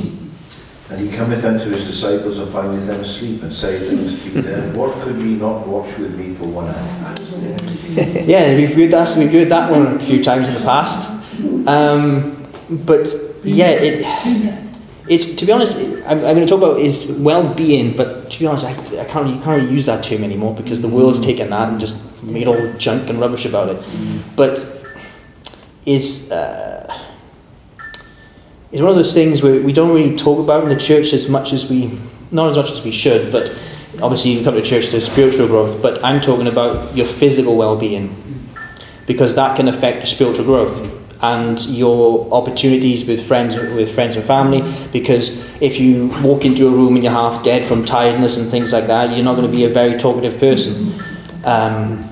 And 0.91 1.09
he 1.09 1.17
cometh 1.17 1.45
unto 1.45 1.71
his 1.71 1.87
disciples 1.87 2.39
and 2.39 2.51
findeth 2.53 2.87
them 2.87 3.01
asleep, 3.01 3.43
and 3.43 3.53
saith 3.53 3.91
unto 3.91 4.17
Peter, 4.31 4.61
What 4.79 4.95
could 5.01 5.17
we 5.17 5.37
not 5.37 5.67
watch 5.67 5.97
with 5.97 6.15
me 6.19 6.35
for 6.35 6.45
one 6.45 6.69
hour? 6.69 7.15
yeah, 8.27 8.55
we've 8.55 8.75
heard, 8.75 8.91
that, 8.91 9.15
we've 9.17 9.33
heard 9.33 9.49
that 9.49 9.71
one 9.71 9.97
a 9.97 10.01
few 10.01 10.23
times 10.23 10.49
in 10.49 10.55
the 10.55 10.61
past. 10.61 11.09
Um, 11.67 12.47
but 12.85 13.09
yeah, 13.43 13.71
it, 13.71 14.05
it's 15.09 15.35
to 15.37 15.47
be 15.47 15.53
honest, 15.53 15.79
I'm, 16.07 16.19
I'm 16.19 16.21
going 16.21 16.41
to 16.41 16.47
talk 16.47 16.59
about 16.59 16.79
is 16.79 17.19
well-being. 17.21 17.97
But 17.97 18.31
to 18.31 18.39
be 18.39 18.47
honest, 18.47 18.67
I, 18.67 19.01
I 19.01 19.05
can't 19.07 19.29
you 19.29 19.41
can't 19.43 19.63
really 19.63 19.73
use 19.73 19.87
that 19.87 20.05
term 20.05 20.23
anymore 20.25 20.55
because 20.55 20.83
the 20.83 20.89
world's 20.89 21.21
taken 21.21 21.51
that 21.51 21.71
and 21.71 21.81
just 21.81 22.12
made 22.23 22.47
all 22.47 22.73
junk 22.75 23.09
and 23.11 23.21
rubbish 23.21 23.45
about 23.45 23.69
it. 23.71 23.85
But 24.37 24.65
it's. 25.87 26.31
Uh, 26.31 26.69
it's 28.73 28.81
one 28.81 28.89
of 28.89 28.97
those 28.97 29.13
things 29.13 29.43
where 29.43 29.61
we 29.61 29.71
don't 29.75 29.95
really 29.95 30.17
talk 30.17 30.39
about 30.39 30.63
in 30.63 30.71
the 30.71 30.77
church 30.77 31.13
as 31.13 31.29
much 31.29 31.53
as 31.53 31.69
we, 31.69 31.99
not 32.31 32.49
as 32.49 32.57
much 32.57 32.71
as 32.71 32.83
we 32.83 32.91
should, 32.91 33.31
but 33.31 33.51
obviously 34.01 34.31
you 34.31 34.43
come 34.43 34.55
to 34.55 34.63
church 34.63 34.89
to 34.91 35.01
spiritual 35.03 35.47
growth, 35.47 35.83
but 35.83 36.03
I'm 36.03 36.23
talking 36.23 36.47
about 36.47 36.97
your 36.97 37.07
physical 37.07 37.59
well-being 37.59 38.17
because 39.07 39.35
that 39.35 39.57
can 39.57 39.69
affect 39.69 39.99
your 39.99 40.07
spiritual 40.07 40.47
growth 40.47 40.91
and 41.21 41.61
your 41.67 42.33
opportunities 42.33 43.07
with 43.07 43.25
friends 43.25 43.55
with 43.55 43.95
friends 43.95 44.17
and 44.17 44.25
family 44.25 44.61
because 44.91 45.39
if 45.63 45.79
you 45.79 46.09
walk 46.23 46.45
into 46.45 46.67
a 46.67 46.71
room 46.71 46.95
and 46.95 47.05
you're 47.05 47.13
half 47.13 47.45
dead 47.45 47.65
from 47.65 47.85
tiredness 47.85 48.39
and 48.39 48.51
things 48.51 48.73
like 48.73 48.89
that 48.89 49.15
you're 49.15 49.25
not 49.25 49.37
going 49.37 49.47
to 49.47 49.53
be 49.53 49.65
a 49.65 49.69
very 49.69 49.97
talkative 49.97 50.39
person 50.41 50.93
um, 51.45 52.03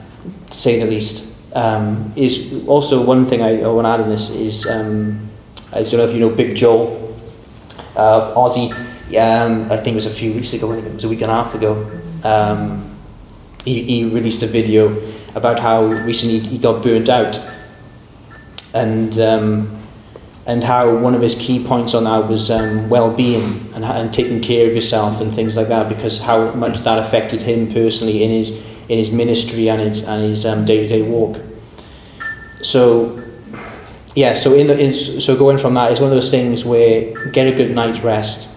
say 0.50 0.78
the 0.78 0.86
least 0.86 1.32
um, 1.54 2.12
is 2.16 2.66
also 2.66 3.04
one 3.04 3.24
thing 3.26 3.42
I, 3.42 3.62
I 3.62 3.68
want 3.68 3.86
to 3.86 3.90
add 3.90 4.00
in 4.00 4.08
this 4.08 4.30
is 4.30 4.66
um, 4.68 5.28
I 5.72 5.82
don't 5.82 5.94
know 5.94 6.04
if 6.04 6.12
you 6.14 6.20
know 6.20 6.30
Big 6.30 6.56
Joel 6.56 7.16
uh, 7.96 8.18
of 8.18 8.34
Aussie. 8.34 8.72
Um, 9.16 9.70
I 9.72 9.76
think 9.76 9.94
it 9.94 9.94
was 9.96 10.06
a 10.06 10.10
few 10.10 10.32
weeks 10.32 10.52
ago, 10.52 10.72
it 10.72 10.94
was 10.94 11.04
a 11.04 11.08
week 11.08 11.22
and 11.22 11.30
a 11.30 11.34
half 11.34 11.54
ago. 11.54 11.90
Um, 12.22 12.96
he, 13.64 13.82
he 13.82 14.04
released 14.04 14.42
a 14.42 14.46
video 14.46 14.96
about 15.34 15.58
how 15.58 15.84
recently 15.84 16.38
he 16.38 16.58
got 16.58 16.82
burnt 16.82 17.08
out, 17.08 17.38
and 18.74 19.18
um, 19.18 19.80
and 20.46 20.64
how 20.64 20.96
one 20.96 21.14
of 21.14 21.22
his 21.22 21.36
key 21.36 21.64
points 21.64 21.94
on 21.94 22.04
that 22.04 22.28
was 22.28 22.50
um, 22.50 22.88
well-being 22.88 23.72
and, 23.74 23.84
and 23.84 24.12
taking 24.12 24.40
care 24.40 24.68
of 24.68 24.74
yourself 24.74 25.20
and 25.20 25.34
things 25.34 25.56
like 25.56 25.68
that, 25.68 25.88
because 25.88 26.22
how 26.22 26.52
much 26.54 26.80
that 26.80 26.98
affected 26.98 27.42
him 27.42 27.72
personally 27.72 28.22
in 28.22 28.30
his 28.30 28.64
in 28.90 28.98
his 28.98 29.12
ministry 29.12 29.70
and 29.70 29.80
his 29.80 30.06
and 30.06 30.22
his 30.24 30.44
um, 30.44 30.64
day-to-day 30.64 31.02
walk. 31.02 31.40
So 32.60 33.22
yeah, 34.16 34.34
so 34.34 34.54
in 34.54 34.66
the 34.66 34.78
in, 34.78 34.92
so 34.92 35.36
going 35.38 35.58
from 35.58 35.74
that 35.74 35.92
is 35.92 36.00
one 36.00 36.10
of 36.10 36.16
those 36.16 36.30
things 36.30 36.64
where 36.64 37.14
get 37.30 37.46
a 37.46 37.54
good 37.54 37.70
night's 37.70 38.00
rest, 38.00 38.48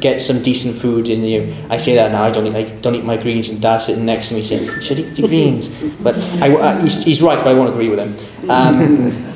get 0.00 0.22
some 0.22 0.42
decent 0.42 0.74
food 0.74 1.08
in 1.08 1.22
you. 1.22 1.54
I 1.68 1.76
say 1.76 1.94
that 1.96 2.10
now. 2.12 2.24
I 2.24 2.30
don't 2.30 2.46
eat. 2.46 2.56
I 2.56 2.64
don't 2.80 2.94
eat 2.94 3.04
my 3.04 3.18
greens, 3.18 3.50
and 3.50 3.60
Dad's 3.60 3.84
sitting 3.84 4.06
next 4.06 4.30
to 4.30 4.34
me 4.34 4.42
saying, 4.42 4.64
"You 4.64 4.80
should 4.80 4.98
eat 4.98 5.18
your 5.18 5.28
greens." 5.28 5.68
But 6.02 6.16
I, 6.40 6.56
I, 6.56 6.80
he's, 6.80 7.04
he's 7.04 7.22
right, 7.22 7.38
but 7.38 7.48
I 7.48 7.54
won't 7.54 7.70
agree 7.70 7.90
with 7.90 8.00
him. 8.00 8.50
Um, 8.50 9.12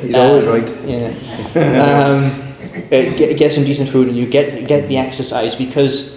He's 0.00 0.16
always 0.16 0.46
right. 0.46 0.66
Yeah. 0.84 1.08
Um, 1.54 2.32
uh, 2.86 2.88
get, 2.88 3.36
get 3.36 3.52
some 3.52 3.64
decent 3.64 3.90
food, 3.90 4.08
and 4.08 4.16
you 4.16 4.26
get 4.26 4.66
get 4.66 4.88
the 4.88 4.96
exercise 4.96 5.54
because 5.54 6.09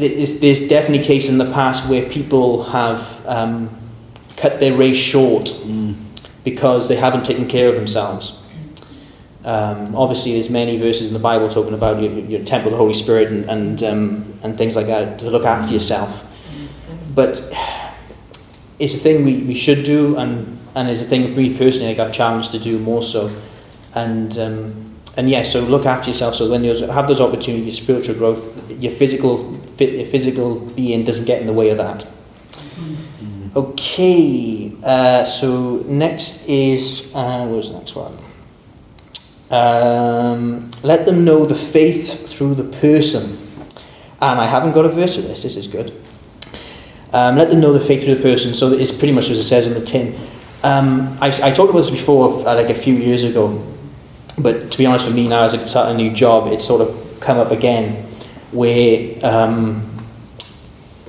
there's, 0.00 0.40
there's 0.40 0.68
definitely 0.68 1.04
cases 1.04 1.30
in 1.30 1.38
the 1.38 1.52
past 1.52 1.88
where 1.88 2.08
people 2.08 2.64
have 2.64 3.26
um, 3.26 3.70
cut 4.36 4.60
their 4.60 4.76
race 4.76 4.96
short 4.96 5.50
because 6.44 6.88
they 6.88 6.96
haven't 6.96 7.24
taken 7.24 7.46
care 7.46 7.68
of 7.68 7.74
themselves. 7.74 8.42
Um, 9.44 9.94
obviously, 9.94 10.32
there's 10.32 10.50
many 10.50 10.78
verses 10.78 11.08
in 11.08 11.14
the 11.14 11.18
Bible 11.18 11.48
talking 11.48 11.72
about 11.72 12.02
your, 12.02 12.12
your 12.12 12.44
temple 12.44 12.68
of 12.68 12.72
the 12.72 12.78
Holy 12.78 12.94
Spirit 12.94 13.28
and 13.28 13.48
and, 13.48 13.82
um, 13.82 14.34
and 14.42 14.58
things 14.58 14.76
like 14.76 14.86
that 14.86 15.18
to 15.20 15.30
look 15.30 15.44
after 15.44 15.72
yourself. 15.72 16.26
But 17.14 17.40
it's 18.78 18.94
a 18.94 18.98
thing 18.98 19.24
we, 19.24 19.42
we 19.42 19.54
should 19.54 19.84
do, 19.84 20.16
and 20.18 20.58
and 20.74 20.88
it's 20.90 21.00
a 21.00 21.04
thing 21.04 21.32
for 21.32 21.40
me 21.40 21.56
personally 21.56 21.90
I 21.90 21.94
got 21.94 22.12
challenged 22.12 22.52
to 22.52 22.58
do 22.58 22.78
more 22.78 23.02
so. 23.02 23.30
And 23.94 24.36
um, 24.38 24.94
and 25.16 25.28
yeah, 25.28 25.42
so 25.42 25.60
look 25.60 25.86
after 25.86 26.10
yourself. 26.10 26.34
So 26.34 26.50
when 26.50 26.62
you 26.62 26.74
have 26.86 27.08
those 27.08 27.20
opportunities, 27.20 27.80
spiritual 27.80 28.14
growth, 28.14 28.80
your 28.80 28.92
physical 28.92 29.59
your 29.88 30.06
physical 30.06 30.60
being 30.60 31.04
doesn't 31.04 31.26
get 31.26 31.40
in 31.40 31.46
the 31.46 31.52
way 31.52 31.70
of 31.70 31.78
that. 31.78 32.06
Okay, 33.56 34.72
uh, 34.84 35.24
so 35.24 35.84
next 35.86 36.48
is, 36.48 37.12
uh, 37.14 37.46
where's 37.46 37.70
the 37.70 37.78
next 37.78 37.96
one? 37.96 38.16
Um, 39.50 40.70
let 40.84 41.04
them 41.06 41.24
know 41.24 41.46
the 41.46 41.56
faith 41.56 42.28
through 42.28 42.54
the 42.54 42.64
person. 42.78 43.38
And 44.22 44.38
I 44.38 44.46
haven't 44.46 44.72
got 44.72 44.84
a 44.84 44.88
verse 44.88 45.16
for 45.16 45.22
this, 45.22 45.42
this 45.42 45.56
is 45.56 45.66
good. 45.66 45.92
Um, 47.12 47.36
let 47.36 47.50
them 47.50 47.58
know 47.58 47.72
the 47.72 47.80
faith 47.80 48.04
through 48.04 48.14
the 48.14 48.22
person, 48.22 48.54
so 48.54 48.72
it's 48.72 48.96
pretty 48.96 49.12
much 49.12 49.30
as 49.30 49.38
it 49.38 49.42
says 49.42 49.66
in 49.66 49.74
the 49.74 49.84
tin. 49.84 50.14
Um, 50.62 51.18
I, 51.20 51.28
I 51.28 51.50
talked 51.50 51.70
about 51.70 51.80
this 51.80 51.90
before, 51.90 52.46
uh, 52.46 52.54
like 52.54 52.70
a 52.70 52.74
few 52.74 52.94
years 52.94 53.24
ago, 53.24 53.66
but 54.38 54.70
to 54.70 54.78
be 54.78 54.86
honest 54.86 55.06
with 55.06 55.16
me 55.16 55.26
now, 55.26 55.42
as 55.42 55.54
I 55.54 55.66
start 55.66 55.90
a 55.90 55.96
new 55.96 56.12
job, 56.12 56.52
it's 56.52 56.64
sort 56.64 56.82
of 56.82 57.18
come 57.20 57.38
up 57.38 57.50
again, 57.50 58.06
where 58.52 59.18
um, 59.24 59.82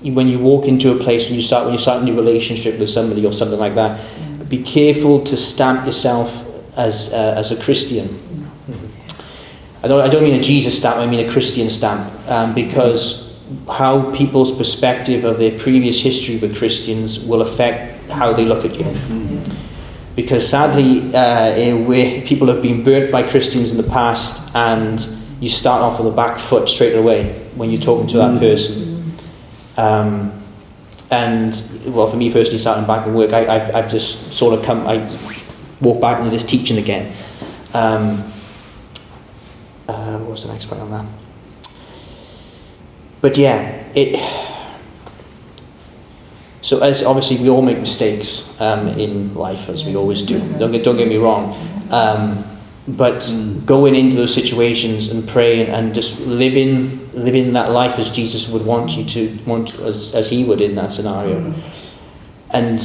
when 0.01 0.27
you 0.27 0.39
walk 0.39 0.65
into 0.65 0.91
a 0.91 0.99
place 0.99 1.27
and 1.27 1.35
you 1.35 1.41
start 1.41 1.65
when 1.65 1.73
you 1.73 1.79
start 1.79 2.01
a 2.01 2.05
new 2.05 2.15
relationship 2.15 2.79
with 2.79 2.89
somebody 2.89 3.25
or 3.25 3.33
something 3.33 3.59
like 3.59 3.75
that, 3.75 3.99
be 4.49 4.61
careful 4.61 5.23
to 5.23 5.37
stamp 5.37 5.85
yourself 5.85 6.29
as 6.77 7.13
uh, 7.13 7.35
as 7.37 7.51
a 7.51 7.61
Christian. 7.63 8.19
I 9.83 9.87
don't 9.87 10.01
I 10.01 10.09
don't 10.09 10.23
mean 10.23 10.35
a 10.35 10.41
Jesus 10.41 10.77
stamp. 10.77 10.97
I 10.97 11.05
mean 11.05 11.25
a 11.25 11.31
Christian 11.31 11.69
stamp 11.69 12.11
um, 12.29 12.53
because 12.53 13.39
how 13.69 14.11
people's 14.15 14.55
perspective 14.55 15.23
of 15.23 15.37
their 15.37 15.57
previous 15.59 15.99
history 16.01 16.37
with 16.37 16.57
Christians 16.57 17.23
will 17.25 17.41
affect 17.41 18.09
how 18.09 18.33
they 18.33 18.45
look 18.45 18.65
at 18.65 18.75
you. 18.75 19.41
Because 20.15 20.47
sadly, 20.47 21.13
uh, 21.15 21.77
where 21.85 22.21
people 22.21 22.47
have 22.47 22.61
been 22.61 22.83
burnt 22.83 23.11
by 23.11 23.23
Christians 23.29 23.71
in 23.71 23.77
the 23.77 23.89
past, 23.89 24.53
and 24.55 24.99
you 25.41 25.49
start 25.49 25.81
off 25.81 25.99
with 25.99 26.13
a 26.13 26.15
back 26.15 26.39
foot 26.39 26.69
straight 26.69 26.95
away 26.95 27.33
when 27.55 27.71
you're 27.71 27.81
talking 27.81 28.07
to 28.07 28.17
that 28.17 28.39
person. 28.39 29.11
Um, 29.75 30.31
and 31.09 31.51
well, 31.87 32.07
for 32.07 32.15
me 32.15 32.31
personally, 32.31 32.59
starting 32.59 32.85
back 32.85 33.05
in 33.07 33.13
work, 33.15 33.33
I, 33.33 33.57
have 33.57 33.75
I've 33.75 33.91
just 33.91 34.31
sort 34.31 34.57
of 34.57 34.63
come, 34.63 34.87
I 34.87 34.97
walk 35.81 35.99
back 35.99 36.19
into 36.19 36.29
this 36.29 36.45
teaching 36.45 36.77
again. 36.77 37.13
Um, 37.73 38.23
uh, 39.89 40.17
what 40.19 40.29
was 40.31 40.45
the 40.45 40.53
next 40.53 40.65
point 40.65 40.81
on 40.81 40.91
that? 40.91 41.05
But 43.19 43.37
yeah, 43.37 43.83
it. 43.95 44.15
So 46.61 46.83
as 46.83 47.03
obviously 47.03 47.41
we 47.41 47.49
all 47.49 47.63
make 47.63 47.79
mistakes 47.79 48.59
um, 48.61 48.87
in 48.89 49.33
life, 49.33 49.69
as 49.69 49.85
we 49.85 49.95
always 49.95 50.21
do. 50.21 50.39
Don't 50.59 50.71
get 50.71 50.83
don't 50.83 50.97
get 50.97 51.07
me 51.07 51.17
wrong. 51.17 51.55
Um, 51.89 52.45
but 52.87 53.31
going 53.65 53.95
into 53.95 54.17
those 54.17 54.33
situations 54.33 55.11
and 55.11 55.27
praying 55.27 55.69
and 55.69 55.93
just 55.93 56.25
living 56.25 56.99
living 57.13 57.53
that 57.53 57.71
life 57.71 57.99
as 57.99 58.13
Jesus 58.15 58.49
would 58.49 58.65
want 58.65 58.97
you 58.97 59.05
to 59.05 59.37
want 59.45 59.73
as, 59.79 60.15
as 60.15 60.29
he 60.29 60.43
would 60.43 60.61
in 60.61 60.75
that 60.75 60.91
scenario. 60.91 61.53
And 62.49 62.81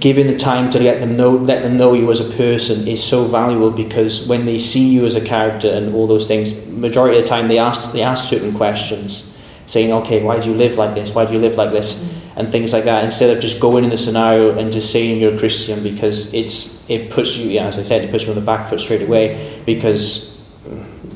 giving 0.00 0.26
the 0.26 0.36
time 0.36 0.70
to 0.70 0.80
let 0.80 1.00
them 1.00 1.16
know 1.16 1.30
let 1.30 1.62
them 1.62 1.76
know 1.76 1.92
you 1.92 2.10
as 2.10 2.18
a 2.18 2.36
person 2.36 2.88
is 2.88 3.02
so 3.02 3.24
valuable 3.24 3.70
because 3.70 4.26
when 4.26 4.44
they 4.46 4.58
see 4.58 4.88
you 4.88 5.06
as 5.06 5.14
a 5.14 5.24
character 5.24 5.68
and 5.68 5.94
all 5.94 6.06
those 6.06 6.26
things 6.26 6.66
majority 6.68 7.16
of 7.16 7.22
the 7.22 7.28
time 7.28 7.46
they 7.46 7.58
ask 7.58 7.92
they 7.92 8.02
ask 8.02 8.28
certain 8.28 8.52
questions 8.52 9.38
saying 9.66 9.92
okay 9.92 10.24
why 10.24 10.40
do 10.40 10.50
you 10.50 10.56
live 10.56 10.76
like 10.76 10.94
this? 10.94 11.14
Why 11.14 11.24
do 11.24 11.32
you 11.32 11.38
live 11.38 11.56
like 11.56 11.70
this 11.70 12.02
and 12.36 12.50
things 12.50 12.72
like 12.72 12.84
that 12.84 13.04
instead 13.04 13.34
of 13.34 13.40
just 13.40 13.60
going 13.60 13.84
in 13.84 13.90
the 13.90 13.98
scenario 13.98 14.58
and 14.58 14.72
just 14.72 14.90
saying 14.90 15.20
you're 15.20 15.34
a 15.34 15.38
Christian 15.38 15.82
because 15.82 16.34
it's 16.34 16.88
it 16.90 17.10
puts 17.10 17.36
you 17.36 17.50
yeah 17.50 17.66
as 17.66 17.78
I 17.78 17.82
said 17.82 18.02
it 18.02 18.10
puts 18.10 18.24
you 18.24 18.30
on 18.30 18.34
the 18.36 18.44
back 18.44 18.68
foot 18.68 18.80
straight 18.80 19.02
away 19.02 19.62
because 19.64 20.34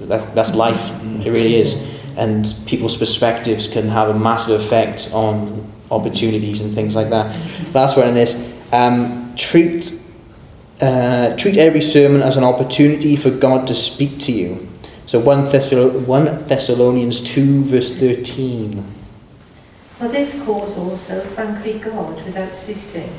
that, 0.09 0.35
that's 0.35 0.55
life. 0.55 0.91
It 1.25 1.31
really 1.31 1.57
is. 1.57 1.97
And 2.17 2.47
people's 2.67 2.97
perspectives 2.97 3.69
can 3.73 3.89
have 3.89 4.09
a 4.09 4.19
massive 4.19 4.61
effect 4.61 5.11
on 5.13 5.71
opportunities 5.91 6.61
and 6.61 6.75
things 6.75 6.97
like 6.97 7.11
that. 7.11 7.35
Last 7.75 7.97
one 7.97 8.09
in 8.09 8.15
this. 8.15 8.59
Um, 8.73 9.35
treat 9.37 9.95
uh, 10.81 11.37
treat 11.37 11.57
every 11.57 11.81
sermon 11.81 12.23
as 12.23 12.37
an 12.37 12.45
opportunity 12.45 13.17
for 13.17 13.31
God 13.31 13.67
to 13.67 13.75
speak 13.75 14.19
to 14.21 14.33
you. 14.33 14.69
So 15.07 15.19
1, 15.19 15.47
Thessal- 15.47 16.07
1 16.07 16.49
Thessalonians 16.49 17.21
2 17.25 17.65
verse 17.65 17.99
13 17.99 18.85
For 19.99 20.07
this 20.07 20.41
cause 20.45 20.79
also 20.79 21.19
thank 21.21 21.65
we 21.65 21.73
God 21.81 22.25
without 22.25 22.57
ceasing, 22.57 23.11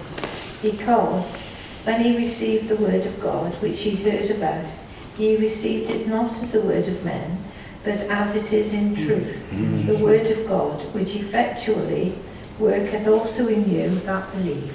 because 0.62 1.36
when 1.84 2.02
ye 2.02 2.16
received 2.16 2.70
the 2.70 2.78
word 2.78 3.06
of 3.06 3.20
God, 3.20 3.52
which 3.62 3.86
ye 3.86 3.96
heard 3.96 4.30
of 4.30 4.42
us, 4.42 4.90
ye 5.18 5.36
received 5.36 5.90
it 5.90 6.08
not 6.08 6.32
as 6.32 6.54
the 6.54 6.62
word 6.62 6.88
of 6.88 7.04
men, 7.04 7.38
but 7.84 8.00
as 8.10 8.34
it 8.38 8.54
is 8.54 8.72
in 8.74 8.96
truth, 8.96 9.46
the 9.88 9.98
word 9.98 10.28
of 10.28 10.48
God, 10.48 10.82
which 10.94 11.18
effectually 11.18 12.14
worketh 12.60 13.06
also 13.08 13.50
in 13.50 13.70
you 13.70 13.90
that 13.90 14.32
believe. 14.32 14.74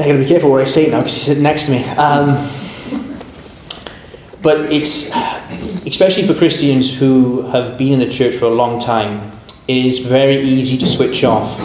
I 0.00 0.06
gotta 0.06 0.18
be 0.18 0.26
careful 0.26 0.50
what 0.50 0.62
I 0.62 0.64
say 0.64 0.86
it 0.86 0.90
now 0.90 0.98
because 0.98 1.14
he's 1.14 1.22
sitting 1.22 1.44
next 1.44 1.66
to 1.66 1.72
me. 1.72 1.84
Um, 1.90 2.48
but 4.42 4.72
it's, 4.72 5.12
especially 5.86 6.26
for 6.26 6.34
Christians 6.34 6.98
who 6.98 7.42
have 7.50 7.78
been 7.78 7.92
in 7.92 7.98
the 8.00 8.10
church 8.10 8.34
for 8.34 8.46
a 8.46 8.50
long 8.50 8.80
time, 8.80 9.30
is 9.68 9.98
very 9.98 10.36
easy 10.36 10.76
to 10.78 10.86
switch 10.86 11.24
off 11.24 11.60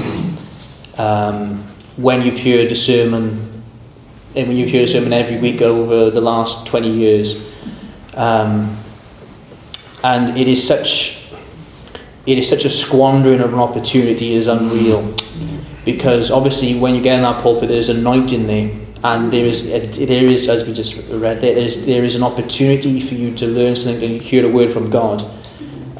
um, 0.99 1.63
when 1.97 2.21
you've 2.21 2.39
heard 2.39 2.71
a 2.71 2.75
sermon, 2.75 3.63
and 4.35 4.47
when 4.47 4.57
you've 4.57 4.71
heard 4.71 4.83
a 4.83 4.87
sermon 4.87 5.13
every 5.13 5.37
week 5.37 5.61
over 5.61 6.09
the 6.09 6.21
last 6.21 6.67
20 6.67 6.89
years. 6.89 7.43
Um, 8.15 8.77
and 10.03 10.37
it 10.37 10.47
is 10.47 10.65
such, 10.65 11.33
it 12.25 12.37
is 12.37 12.47
such 12.49 12.65
a 12.65 12.69
squandering 12.69 13.41
of 13.41 13.53
an 13.53 13.59
opportunity 13.59 14.33
is 14.33 14.47
unreal 14.47 15.15
because 15.87 16.29
obviously 16.31 16.77
when 16.77 16.93
you 16.95 17.01
get 17.01 17.15
in 17.15 17.21
that 17.21 17.41
pulpit 17.41 17.69
there's 17.69 17.87
anointing 17.87 18.45
there 18.45 18.69
and 19.05 19.31
there 19.31 19.45
is 19.45 19.69
there 19.69 20.25
is 20.25 20.49
as 20.49 20.67
we 20.67 20.73
just 20.73 20.97
read 21.09 21.39
there 21.39 21.55
there 21.55 21.63
is, 21.63 21.85
there 21.85 22.03
is 22.03 22.13
an 22.15 22.23
opportunity 22.23 22.99
for 22.99 23.13
you 23.13 23.33
to 23.33 23.47
learn 23.47 23.73
something 23.73 24.11
and 24.11 24.21
hear 24.21 24.45
a 24.45 24.49
word 24.49 24.69
from 24.69 24.89
God 24.89 25.21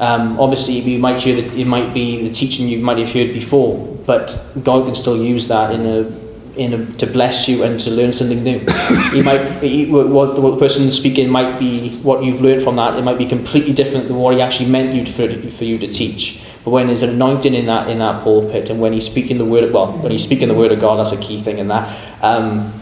um, 0.00 0.38
obviously 0.38 0.74
you 0.78 0.98
might 0.98 1.20
hear 1.20 1.40
that 1.40 1.54
it 1.56 1.66
might 1.66 1.92
be 1.92 2.26
the 2.28 2.34
teaching 2.34 2.68
you 2.68 2.78
might 2.80 2.98
have 2.98 3.12
heard 3.12 3.32
before 3.32 3.96
but 4.06 4.50
God 4.62 4.86
can 4.86 4.94
still 4.94 5.22
use 5.22 5.48
that 5.48 5.74
in 5.74 5.84
a 5.86 6.28
in 6.58 6.72
a, 6.74 6.86
to 6.94 7.06
bless 7.06 7.48
you 7.48 7.62
and 7.62 7.78
to 7.80 7.90
learn 7.90 8.12
something 8.12 8.42
new. 8.42 8.58
He 9.12 9.22
might 9.22 9.62
he, 9.62 9.90
what, 9.90 10.08
what 10.08 10.34
the 10.34 10.56
person 10.58 10.90
speaking 10.90 11.30
might 11.30 11.58
be 11.58 11.90
what 12.00 12.22
you've 12.22 12.42
learned 12.42 12.62
from 12.62 12.76
that. 12.76 12.98
It 12.98 13.02
might 13.02 13.16
be 13.16 13.26
completely 13.26 13.72
different 13.72 14.08
than 14.08 14.16
what 14.16 14.34
he 14.34 14.42
actually 14.42 14.68
meant 14.68 14.94
you 14.94 15.06
for, 15.06 15.28
for 15.50 15.64
you 15.64 15.78
to 15.78 15.86
teach. 15.86 16.42
But 16.64 16.70
when 16.72 16.88
there's 16.88 17.02
anointing 17.02 17.54
in 17.54 17.66
that 17.66 17.88
in 17.88 18.00
that 18.00 18.22
pulpit, 18.22 18.68
and 18.68 18.80
when 18.80 18.92
he's 18.92 19.06
speaking 19.10 19.38
the 19.38 19.44
word 19.44 19.64
of 19.64 19.72
well, 19.72 19.92
when 19.98 20.12
he's 20.12 20.24
speaking 20.24 20.48
the 20.48 20.54
word 20.54 20.72
of 20.72 20.80
God, 20.80 20.96
that's 20.98 21.12
a 21.12 21.20
key 21.22 21.40
thing 21.40 21.58
in 21.58 21.68
that. 21.68 21.86
Um, 22.22 22.72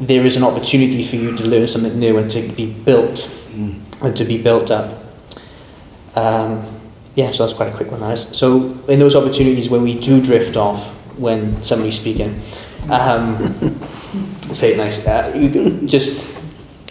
there 0.00 0.24
is 0.24 0.36
an 0.36 0.44
opportunity 0.44 1.02
for 1.02 1.16
you 1.16 1.36
to 1.36 1.44
learn 1.46 1.66
something 1.66 1.98
new 1.98 2.18
and 2.18 2.30
to 2.30 2.42
be 2.52 2.72
built 2.72 3.30
and 4.02 4.16
to 4.16 4.24
be 4.24 4.42
built 4.42 4.70
up. 4.70 5.03
Um, 6.16 6.64
yeah, 7.14 7.30
so 7.30 7.44
that's 7.44 7.56
quite 7.56 7.72
a 7.72 7.76
quick 7.76 7.90
one, 7.90 8.00
that 8.00 8.12
is. 8.12 8.36
So 8.36 8.78
in 8.88 8.98
those 8.98 9.14
opportunities 9.14 9.70
when 9.70 9.82
we 9.82 9.98
do 9.98 10.20
drift 10.20 10.56
off, 10.56 10.92
when 11.18 11.62
somebody's 11.62 11.98
speaking, 11.98 12.40
um, 12.90 13.36
say 14.52 14.72
it 14.72 14.76
nice. 14.76 15.06
Uh, 15.06 15.32
you 15.36 15.48
can 15.50 15.86
just 15.86 16.26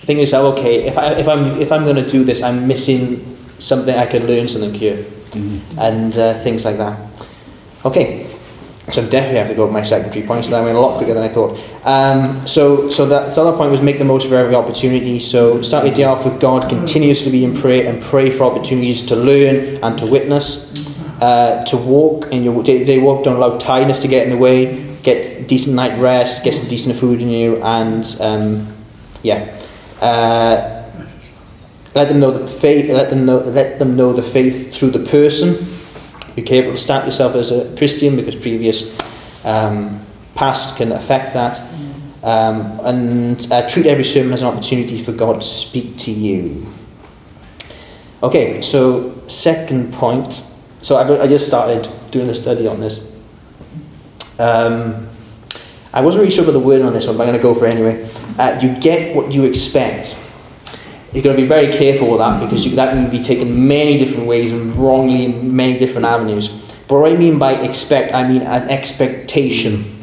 think 0.03 0.19
yourself, 0.19 0.57
okay, 0.57 0.85
if 0.85 0.97
I 0.97 1.13
if 1.13 1.27
I'm 1.27 1.61
if 1.61 1.71
I'm 1.71 1.83
going 1.83 1.97
to 1.97 2.09
do 2.09 2.23
this, 2.23 2.41
I'm 2.41 2.67
missing 2.67 3.37
something. 3.59 3.95
I 3.95 4.05
could 4.05 4.23
learn 4.23 4.47
something 4.47 4.73
here, 4.73 5.05
and 5.77 6.17
uh, 6.17 6.33
things 6.39 6.63
like 6.65 6.77
that. 6.77 6.97
Okay, 7.85 8.27
so 8.91 9.01
I 9.01 9.09
definitely 9.09 9.39
have 9.39 9.47
to 9.47 9.55
go 9.55 9.63
with 9.63 9.73
my 9.73 9.83
secondary 9.83 10.25
points. 10.25 10.49
So 10.49 10.55
that 10.55 10.63
went 10.63 10.77
a 10.77 10.79
lot 10.79 10.97
quicker 10.97 11.13
than 11.13 11.23
I 11.23 11.29
thought. 11.29 11.57
Um, 11.85 12.45
so 12.45 12.89
so 12.89 13.05
that 13.07 13.33
so 13.33 13.47
other 13.47 13.57
point 13.57 13.71
was 13.71 13.81
make 13.81 13.97
the 13.97 14.05
most 14.05 14.25
of 14.25 14.33
every 14.33 14.55
opportunity. 14.55 15.19
So 15.19 15.61
start 15.61 15.85
your 15.85 15.95
day 15.95 16.03
off 16.03 16.25
with 16.25 16.39
God, 16.39 16.69
continuously 16.69 17.31
be 17.31 17.45
in 17.45 17.55
prayer 17.55 17.87
and 17.91 18.03
pray 18.03 18.29
for 18.29 18.43
opportunities 18.43 19.05
to 19.07 19.15
learn 19.15 19.81
and 19.83 19.97
to 19.99 20.05
witness. 20.05 20.71
Uh, 21.21 21.63
to 21.63 21.77
walk 21.77 22.25
in 22.33 22.43
your 22.43 22.61
day-to-day 22.61 22.99
walk, 22.99 23.23
don't 23.23 23.37
allow 23.37 23.57
tiredness 23.57 24.01
to 24.01 24.09
get 24.09 24.25
in 24.25 24.31
the 24.31 24.37
way. 24.37 24.93
Get 25.03 25.47
decent 25.47 25.75
night 25.75 25.97
rest, 25.97 26.43
get 26.43 26.53
some 26.53 26.67
decent 26.67 26.97
food 26.97 27.21
in 27.21 27.29
you, 27.29 27.63
and 27.63 28.05
um, 28.19 28.67
yeah, 29.21 29.57
uh, 30.01 30.83
let 31.95 32.09
them 32.09 32.19
know 32.19 32.31
the 32.31 32.47
faith. 32.47 32.91
Let 32.91 33.09
them 33.09 33.25
know. 33.25 33.37
Let 33.39 33.79
them 33.79 33.95
know 33.95 34.11
the 34.11 34.23
faith 34.23 34.73
through 34.73 34.91
the 34.91 34.99
person. 35.09 35.55
Be 36.35 36.41
careful 36.41 36.73
to 36.73 36.77
stamp 36.77 37.05
yourself 37.05 37.35
as 37.35 37.51
a 37.51 37.75
Christian 37.77 38.15
because 38.15 38.35
previous 38.35 38.97
um, 39.45 39.99
past 40.35 40.77
can 40.77 40.91
affect 40.91 41.33
that. 41.33 41.61
Um, 42.23 42.79
and 42.85 43.51
uh, 43.51 43.67
treat 43.67 43.85
every 43.85 44.05
sermon 44.05 44.31
as 44.31 44.41
an 44.41 44.47
opportunity 44.47 45.01
for 45.01 45.11
God 45.11 45.41
to 45.41 45.47
speak 45.47 45.97
to 45.97 46.11
you. 46.11 46.65
Okay, 48.23 48.61
so 48.61 49.21
second 49.27 49.93
point. 49.93 50.31
So 50.81 50.95
I, 50.95 51.23
I 51.23 51.27
just 51.27 51.47
started 51.47 51.89
doing 52.11 52.29
a 52.29 52.33
study 52.33 52.67
on 52.67 52.79
this. 52.79 53.21
Um, 54.39 55.09
I 55.93 56.01
wasn't 56.01 56.21
really 56.21 56.33
sure 56.33 56.43
about 56.43 56.53
the 56.53 56.59
word 56.59 56.81
on 56.81 56.93
this 56.93 57.05
one, 57.05 57.17
but 57.17 57.23
I'm 57.23 57.29
going 57.29 57.39
to 57.39 57.43
go 57.43 57.53
for 57.53 57.67
it 57.67 57.71
anyway. 57.71 58.09
Uh, 58.39 58.59
you 58.61 58.75
get 58.79 59.15
what 59.15 59.31
you 59.31 59.43
expect. 59.43 60.17
You've 61.13 61.23
got 61.23 61.33
to 61.33 61.37
be 61.37 61.47
very 61.47 61.71
careful 61.71 62.09
with 62.09 62.19
that 62.19 62.39
because 62.39 62.65
you, 62.65 62.75
that 62.75 62.93
can 62.93 63.09
be 63.11 63.21
taken 63.21 63.67
many 63.67 63.97
different 63.99 64.25
ways 64.27 64.51
and 64.51 64.73
wrongly 64.73 65.25
in 65.25 65.55
many 65.55 65.77
different 65.77 66.05
avenues. 66.05 66.49
But 66.87 66.99
what 66.99 67.11
I 67.11 67.17
mean 67.17 67.37
by 67.37 67.53
expect, 67.53 68.13
I 68.13 68.27
mean 68.27 68.41
an 68.41 68.69
expectation 68.69 69.99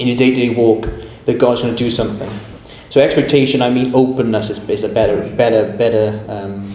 in 0.00 0.08
your 0.08 0.16
day-to-day 0.16 0.54
walk 0.54 0.88
that 1.26 1.38
God's 1.38 1.60
going 1.60 1.76
to 1.76 1.78
do 1.78 1.90
something. 1.90 2.30
So 2.88 3.02
expectation, 3.02 3.60
I 3.60 3.68
mean 3.68 3.94
openness 3.94 4.48
is, 4.48 4.66
is 4.70 4.82
a 4.82 4.88
better, 4.88 5.28
better, 5.36 5.76
better, 5.76 6.24
um, 6.26 6.72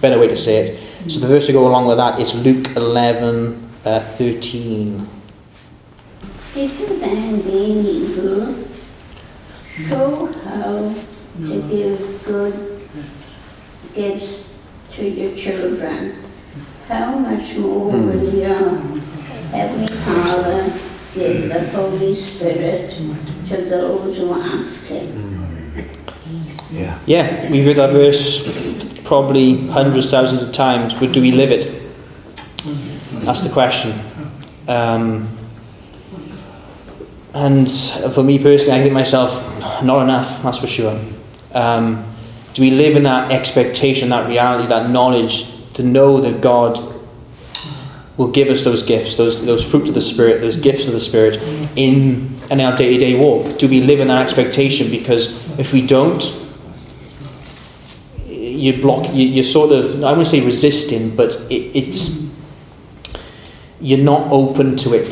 better 0.00 0.18
way 0.18 0.26
to 0.26 0.36
say 0.36 0.64
it. 0.64 1.10
So 1.10 1.20
the 1.20 1.28
verse 1.28 1.46
to 1.46 1.52
go 1.52 1.68
along 1.68 1.86
with 1.86 1.98
that 1.98 2.18
is 2.18 2.34
Luke 2.44 2.74
11, 2.76 3.70
uh, 3.84 4.00
13. 4.00 5.06
If 6.54 6.80
you 6.80 6.98
then, 6.98 7.40
being 7.40 7.86
evil, 7.86 8.66
show 9.88 10.26
how 10.26 10.94
to 11.46 11.62
give 11.68 12.24
good 12.24 12.88
gifts 13.94 14.58
to 14.90 15.08
your 15.08 15.36
children, 15.36 16.16
how 16.88 17.18
much 17.18 17.56
more 17.56 17.90
will 17.90 18.34
your 18.34 18.76
Heavenly 19.50 19.86
Father 19.86 20.72
give 21.14 21.48
the 21.48 21.68
Holy 21.70 22.14
Spirit 22.14 22.90
to 23.48 23.56
those 23.62 24.18
who 24.18 24.32
ask 24.34 24.86
Him? 24.86 25.46
Yeah. 26.70 26.98
Yeah, 27.06 27.50
we've 27.50 27.64
heard 27.64 27.76
that 27.76 27.92
verse 27.92 29.02
probably 29.04 29.66
hundreds, 29.68 30.10
thousands 30.10 30.42
of 30.42 30.52
times, 30.52 30.94
but 30.94 31.12
do 31.12 31.20
we 31.20 31.32
live 31.32 31.50
it? 31.50 31.82
That's 33.24 33.42
the 33.42 33.52
question. 33.52 33.92
Um, 34.68 35.28
and 37.34 37.70
for 38.14 38.22
me 38.22 38.38
personally, 38.38 38.78
I 38.78 38.82
think 38.82 38.94
myself, 38.94 39.32
not 39.82 40.02
enough, 40.02 40.42
that's 40.42 40.58
for 40.58 40.66
sure. 40.66 40.98
Um, 41.54 42.04
do 42.54 42.62
we 42.62 42.70
live 42.70 42.96
in 42.96 43.04
that 43.04 43.30
expectation, 43.30 44.10
that 44.10 44.28
reality, 44.28 44.68
that 44.68 44.90
knowledge 44.90 45.48
to 45.74 45.82
know 45.82 46.20
that 46.20 46.40
God 46.40 46.78
will 48.16 48.30
give 48.30 48.48
us 48.48 48.62
those 48.62 48.82
gifts, 48.82 49.16
those, 49.16 49.44
those 49.44 49.68
fruit 49.68 49.88
of 49.88 49.94
the 49.94 50.00
Spirit, 50.00 50.40
those 50.42 50.58
gifts 50.58 50.86
of 50.86 50.92
the 50.92 51.00
Spirit 51.00 51.40
in, 51.76 52.38
in 52.50 52.60
our 52.60 52.76
day 52.76 52.92
to 52.92 52.98
day 52.98 53.18
walk? 53.18 53.58
Do 53.58 53.68
we 53.68 53.80
live 53.80 54.00
in 54.00 54.08
that 54.08 54.22
expectation? 54.22 54.90
Because 54.90 55.48
if 55.58 55.72
we 55.72 55.86
don't, 55.86 56.22
you 58.26 58.80
block, 58.82 59.12
you, 59.14 59.26
you're 59.26 59.44
sort 59.44 59.72
of, 59.72 60.04
I 60.04 60.10
wouldn't 60.10 60.28
say 60.28 60.44
resisting, 60.44 61.16
but 61.16 61.34
it, 61.50 61.76
it's, 61.76 62.30
you're 63.80 64.04
not 64.04 64.30
open 64.30 64.76
to 64.76 64.94
it 64.94 65.10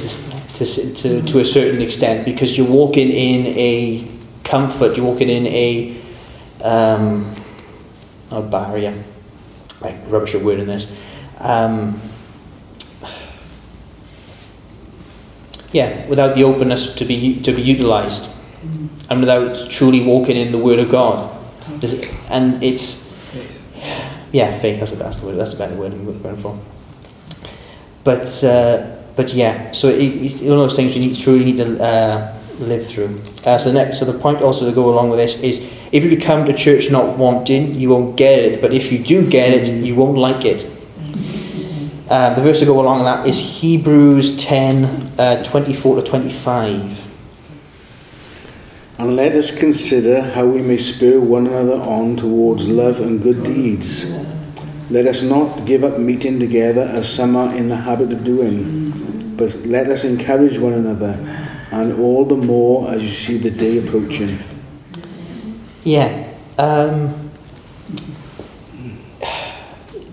to, 0.54 0.94
to, 0.94 1.22
to 1.22 1.40
a 1.40 1.44
certain 1.44 1.80
extent 1.80 2.26
because 2.26 2.56
you're 2.56 2.68
walking 2.68 3.08
in 3.08 3.46
a 3.46 4.06
comfort, 4.44 4.96
you're 4.96 5.06
walking 5.06 5.30
in 5.30 5.46
a, 5.46 5.99
um, 6.62 7.34
a 8.30 8.42
barrier. 8.42 9.02
Like 9.80 9.96
rubbish 10.08 10.34
a 10.34 10.38
word 10.38 10.58
in 10.60 10.66
this. 10.66 10.92
Um, 11.38 12.00
yeah, 15.72 16.06
without 16.08 16.34
the 16.34 16.44
openness 16.44 16.94
to 16.96 17.04
be 17.04 17.40
to 17.42 17.52
be 17.52 17.62
utilised, 17.62 18.34
and 19.08 19.20
without 19.20 19.70
truly 19.70 20.02
walking 20.04 20.36
in 20.36 20.52
the 20.52 20.58
Word 20.58 20.78
of 20.80 20.90
God. 20.90 21.30
It- 21.82 22.10
And 22.30 22.62
it's 22.62 23.08
yeah, 24.32 24.52
faith. 24.58 24.78
That's 24.80 24.92
the 24.92 25.02
best 25.02 25.24
word. 25.24 25.36
That's 25.36 25.52
the 25.52 25.58
better 25.58 25.74
word 25.74 25.92
I'm 25.92 26.04
going 26.22 26.36
for. 26.36 26.58
But 28.04 28.44
uh, 28.44 28.96
but 29.16 29.32
yeah, 29.34 29.72
so 29.72 29.88
it, 29.88 29.98
it's 30.02 30.40
one 30.42 30.52
of 30.52 30.58
those 30.58 30.76
things 30.76 30.94
we 30.94 31.00
need 31.00 31.16
truly 31.18 31.44
need 31.44 31.56
to 31.58 31.82
uh, 31.82 32.38
live 32.58 32.86
through. 32.86 33.20
Uh, 33.46 33.58
so 33.58 33.70
the 33.72 33.78
next, 33.78 33.98
so 33.98 34.04
the 34.04 34.18
point 34.18 34.42
also 34.42 34.66
to 34.68 34.72
go 34.74 34.90
along 34.90 35.10
with 35.10 35.18
this 35.18 35.40
is 35.42 35.60
if 35.92 36.04
you 36.04 36.18
come 36.18 36.46
to 36.46 36.52
church 36.52 36.90
not 36.90 37.18
wanting, 37.18 37.74
you 37.74 37.90
won't 37.90 38.16
get 38.16 38.38
it. 38.38 38.60
But 38.60 38.72
if 38.72 38.92
you 38.92 38.98
do 38.98 39.28
get 39.28 39.52
it, 39.52 39.68
you 39.84 39.94
won't 39.94 40.16
like 40.16 40.44
it. 40.44 40.64
Uh, 42.08 42.34
the 42.34 42.40
verse 42.40 42.58
to 42.60 42.66
go 42.66 42.80
along 42.80 43.04
that 43.04 43.26
is 43.26 43.60
Hebrews 43.60 44.36
10, 44.36 44.84
uh, 45.18 45.42
24 45.44 45.96
to 45.96 46.02
25. 46.02 47.06
And 48.98 49.16
let 49.16 49.34
us 49.34 49.56
consider 49.56 50.20
how 50.20 50.44
we 50.44 50.60
may 50.60 50.76
spur 50.76 51.20
one 51.20 51.46
another 51.46 51.80
on 51.80 52.16
towards 52.16 52.68
love 52.68 53.00
and 53.00 53.22
good 53.22 53.44
deeds. 53.44 54.06
Let 54.90 55.06
us 55.06 55.22
not 55.22 55.66
give 55.66 55.84
up 55.84 55.98
meeting 55.98 56.40
together 56.40 56.82
as 56.82 57.08
some 57.08 57.36
are 57.36 57.54
in 57.54 57.68
the 57.68 57.76
habit 57.76 58.12
of 58.12 58.24
doing, 58.24 59.36
but 59.36 59.54
let 59.64 59.88
us 59.88 60.02
encourage 60.02 60.58
one 60.58 60.72
another, 60.72 61.12
and 61.70 61.92
all 61.92 62.24
the 62.24 62.36
more 62.36 62.90
as 62.92 63.02
you 63.02 63.08
see 63.08 63.38
the 63.38 63.52
day 63.52 63.78
approaching. 63.78 64.38
Yeah. 65.84 66.32
Um, 66.58 67.08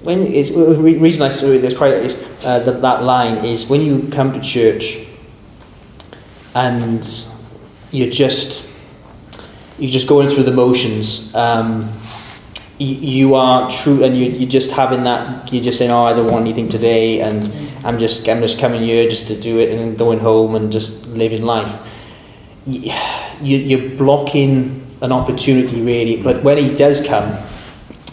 when 0.04 0.22
it's, 0.22 0.52
the 0.52 0.76
reason 0.76 1.22
I 1.24 1.32
saw 1.32 1.48
there's 1.48 1.78
quite 1.78 1.94
is, 1.96 2.24
uh, 2.46 2.60
that, 2.60 2.82
that 2.82 3.04
line 3.04 3.44
is 3.44 3.70
when 3.70 3.82
you 3.82 4.08
come 4.10 4.32
to 4.34 4.42
church 4.42 5.06
and 6.56 7.06
you're 7.92 8.10
just 8.10 8.68
you're 9.78 9.92
just 9.92 10.10
going 10.10 10.28
through 10.28 10.44
the 10.44 10.52
motions. 10.52 11.34
Um, 11.36 11.92
you, 12.80 13.34
are 13.34 13.70
true, 13.72 14.04
and 14.04 14.16
you, 14.16 14.26
you're 14.26 14.50
just 14.50 14.72
having 14.72 15.04
that. 15.04 15.52
You're 15.52 15.64
just 15.64 15.80
saying, 15.80 15.92
"Oh, 15.92 16.04
I 16.04 16.14
don't 16.14 16.32
want 16.32 16.42
anything 16.42 16.70
today," 16.70 17.22
and 17.22 17.52
I'm 17.84 18.00
just 18.00 18.28
I'm 18.30 18.40
just 18.40 18.60
coming 18.60 18.82
here 18.82 19.10
just 19.10 19.28
to 19.28 19.40
do 19.40 19.60
it, 19.60 19.72
and 19.72 19.98
going 19.98 20.20
home 20.20 20.56
and 20.56 20.72
just 20.72 21.08
living 21.08 21.44
life. 21.44 21.72
You, 22.68 22.92
you're 23.42 23.96
blocking 23.98 24.87
an 25.02 25.12
opportunity, 25.12 25.82
really. 25.82 26.22
But 26.22 26.44
when 26.44 26.58
he 26.58 26.76
does 26.76 27.06
come, 27.06 27.38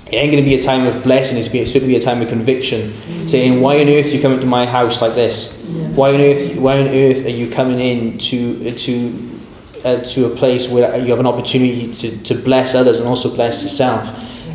it 0.06 0.18
ain't 0.18 0.30
going 0.30 0.44
to 0.44 0.48
be 0.48 0.54
a 0.54 0.62
time 0.62 0.86
of 0.86 1.02
blessing. 1.02 1.38
It's 1.38 1.48
going 1.48 1.66
to 1.66 1.80
be 1.86 1.96
a 1.96 2.00
time 2.00 2.20
of 2.22 2.28
conviction, 2.28 2.92
saying, 3.26 3.60
"Why 3.60 3.80
on 3.80 3.88
earth 3.88 4.06
are 4.06 4.10
you 4.10 4.20
coming 4.20 4.40
to 4.40 4.46
my 4.46 4.66
house 4.66 5.00
like 5.00 5.14
this? 5.14 5.64
Why 5.94 6.14
on 6.14 6.20
earth? 6.20 6.56
Why 6.56 6.78
on 6.78 6.88
earth 6.88 7.24
are 7.24 7.30
you 7.30 7.50
coming 7.50 7.80
in 7.80 8.18
to 8.18 8.70
to 8.70 9.40
uh, 9.84 10.00
to 10.00 10.26
a 10.26 10.36
place 10.36 10.70
where 10.70 10.96
you 10.98 11.10
have 11.10 11.20
an 11.20 11.26
opportunity 11.26 11.92
to, 11.94 12.22
to 12.24 12.34
bless 12.34 12.74
others 12.74 12.98
and 12.98 13.08
also 13.08 13.34
bless 13.34 13.62
yourself 13.62 14.12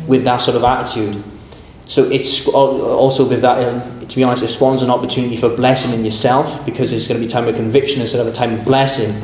with 0.08 0.24
that 0.24 0.38
sort 0.38 0.56
of 0.56 0.64
attitude?" 0.64 1.22
So 1.86 2.04
it's 2.04 2.46
also 2.46 3.28
with 3.28 3.42
that. 3.42 3.58
Um, 3.66 4.00
to 4.06 4.16
be 4.16 4.24
honest, 4.24 4.42
it 4.42 4.48
spawns 4.48 4.82
an 4.82 4.90
opportunity 4.90 5.36
for 5.36 5.48
blessing 5.48 5.96
in 5.96 6.04
yourself 6.04 6.64
because 6.64 6.92
it's 6.92 7.06
going 7.06 7.20
to 7.20 7.24
be 7.24 7.28
a 7.28 7.30
time 7.30 7.46
of 7.46 7.54
conviction 7.54 8.00
instead 8.00 8.20
of 8.20 8.26
a 8.26 8.32
time 8.32 8.54
of 8.54 8.64
blessing. 8.64 9.14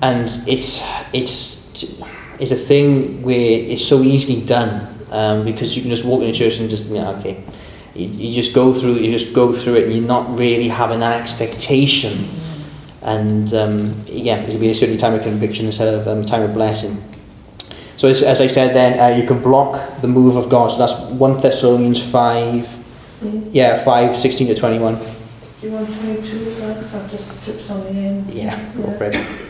And 0.00 0.22
it's 0.46 0.84
it's 1.12 1.94
it's 2.38 2.50
a 2.52 2.56
thing 2.56 3.22
where 3.22 3.36
it's 3.36 3.84
so 3.84 4.02
easily 4.02 4.44
done 4.46 4.94
um, 5.10 5.44
because 5.44 5.76
you 5.76 5.82
can 5.82 5.90
just 5.90 6.04
walk 6.04 6.22
in 6.22 6.30
a 6.30 6.32
church 6.32 6.58
and 6.58 6.70
just 6.70 6.86
yeah 6.86 7.10
okay. 7.10 7.42
You, 7.94 8.06
you 8.06 8.34
just 8.34 8.54
go 8.54 8.72
through 8.72 8.94
you 8.94 9.10
just 9.10 9.34
go 9.34 9.52
through 9.52 9.76
it 9.76 9.84
and 9.84 9.92
you're 9.92 10.06
not 10.06 10.38
really 10.38 10.68
having 10.68 11.00
that 11.00 11.20
expectation. 11.20 12.28
And 13.02 13.52
um, 13.54 14.02
yeah 14.06 14.36
it'll 14.42 14.60
be 14.60 14.70
a 14.70 14.74
certain 14.74 14.98
time 14.98 15.14
of 15.14 15.22
conviction 15.22 15.66
instead 15.66 15.92
of 15.94 16.06
um, 16.06 16.24
time 16.24 16.42
of 16.42 16.54
blessing. 16.54 17.02
So 17.96 18.08
as, 18.08 18.22
as 18.22 18.40
I 18.40 18.46
said 18.46 18.74
then 18.74 19.00
uh, 19.00 19.16
you 19.16 19.26
can 19.26 19.42
block 19.42 20.00
the 20.00 20.08
move 20.08 20.36
of 20.36 20.48
God. 20.48 20.68
So 20.68 20.78
that's 20.78 21.10
1 21.10 21.40
Thessalonians 21.40 22.00
5 22.12 22.78
yeah 23.52 23.82
5 23.82 24.16
16 24.16 24.46
to 24.46 24.54
21 24.54 24.94
Do 24.94 25.66
you 25.66 25.72
want 25.72 25.88
22 25.88 26.36
as 26.36 26.60
well? 26.60 26.74
Because 26.74 26.94
I've 26.94 27.10
just 27.10 27.42
tripped 27.42 27.68
on 27.70 27.80
the 27.82 27.90
end. 27.90 28.30
yeah 28.30 28.72
go 28.76 28.96
for 28.96 29.04
it 29.06 29.47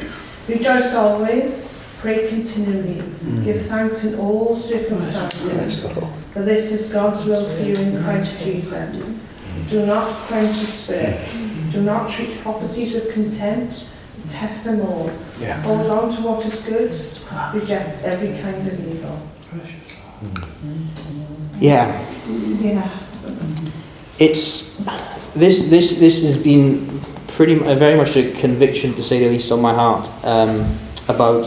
Rejoice 0.48 0.94
always, 0.94 1.68
pray 1.98 2.28
continually, 2.28 3.02
mm. 3.02 3.44
give 3.44 3.66
thanks 3.66 4.04
in 4.04 4.18
all 4.18 4.56
circumstances, 4.56 5.92
for 6.32 6.40
this 6.42 6.72
is 6.72 6.90
God's 6.90 7.24
will 7.26 7.44
for 7.44 7.62
you 7.62 7.74
in 7.74 8.02
Christ 8.02 8.42
Jesus. 8.42 8.72
Mm. 8.72 9.70
Do 9.70 9.84
not 9.84 10.10
quench 10.26 10.58
the 10.58 10.66
spirit, 10.66 11.20
do 11.70 11.82
not 11.82 12.10
treat 12.10 12.38
prophecies 12.40 12.94
with 12.94 13.12
contempt, 13.12 13.84
test 14.30 14.64
them 14.64 14.80
all. 14.80 15.10
Yeah. 15.38 15.60
Hold 15.62 15.90
on 15.90 16.16
to 16.16 16.22
what 16.22 16.46
is 16.46 16.58
good, 16.60 16.92
reject 17.52 18.02
every 18.04 18.40
kind 18.40 18.66
of 18.66 18.88
evil. 18.88 19.28
Mm. 20.24 20.86
yeah 21.60 22.04
Yeah. 22.60 22.88
it's 24.18 24.78
this 25.34 25.70
this 25.70 26.00
this 26.00 26.24
has 26.24 26.42
been 26.42 26.87
pretty 27.38 27.54
very 27.54 27.96
much 27.96 28.16
a 28.16 28.32
conviction 28.32 28.92
to 28.94 29.00
say 29.00 29.20
the 29.20 29.28
least 29.28 29.52
on 29.52 29.62
my 29.62 29.72
heart 29.72 30.08
um, 30.24 30.76
about 31.06 31.46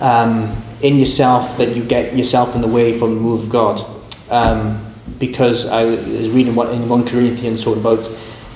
um, 0.00 0.50
in 0.80 0.98
yourself 0.98 1.58
that 1.58 1.76
you 1.76 1.84
get 1.84 2.16
yourself 2.16 2.54
in 2.54 2.62
the 2.62 2.66
way 2.66 2.98
from 2.98 3.14
the 3.14 3.20
move 3.20 3.44
of 3.44 3.50
God. 3.50 3.84
Um, 4.30 4.82
because 5.18 5.68
I 5.68 5.84
was 5.84 6.30
reading 6.30 6.54
what 6.54 6.72
in 6.72 6.88
1 6.88 7.06
Corinthians 7.06 7.62
talked 7.62 7.80
about 7.80 8.08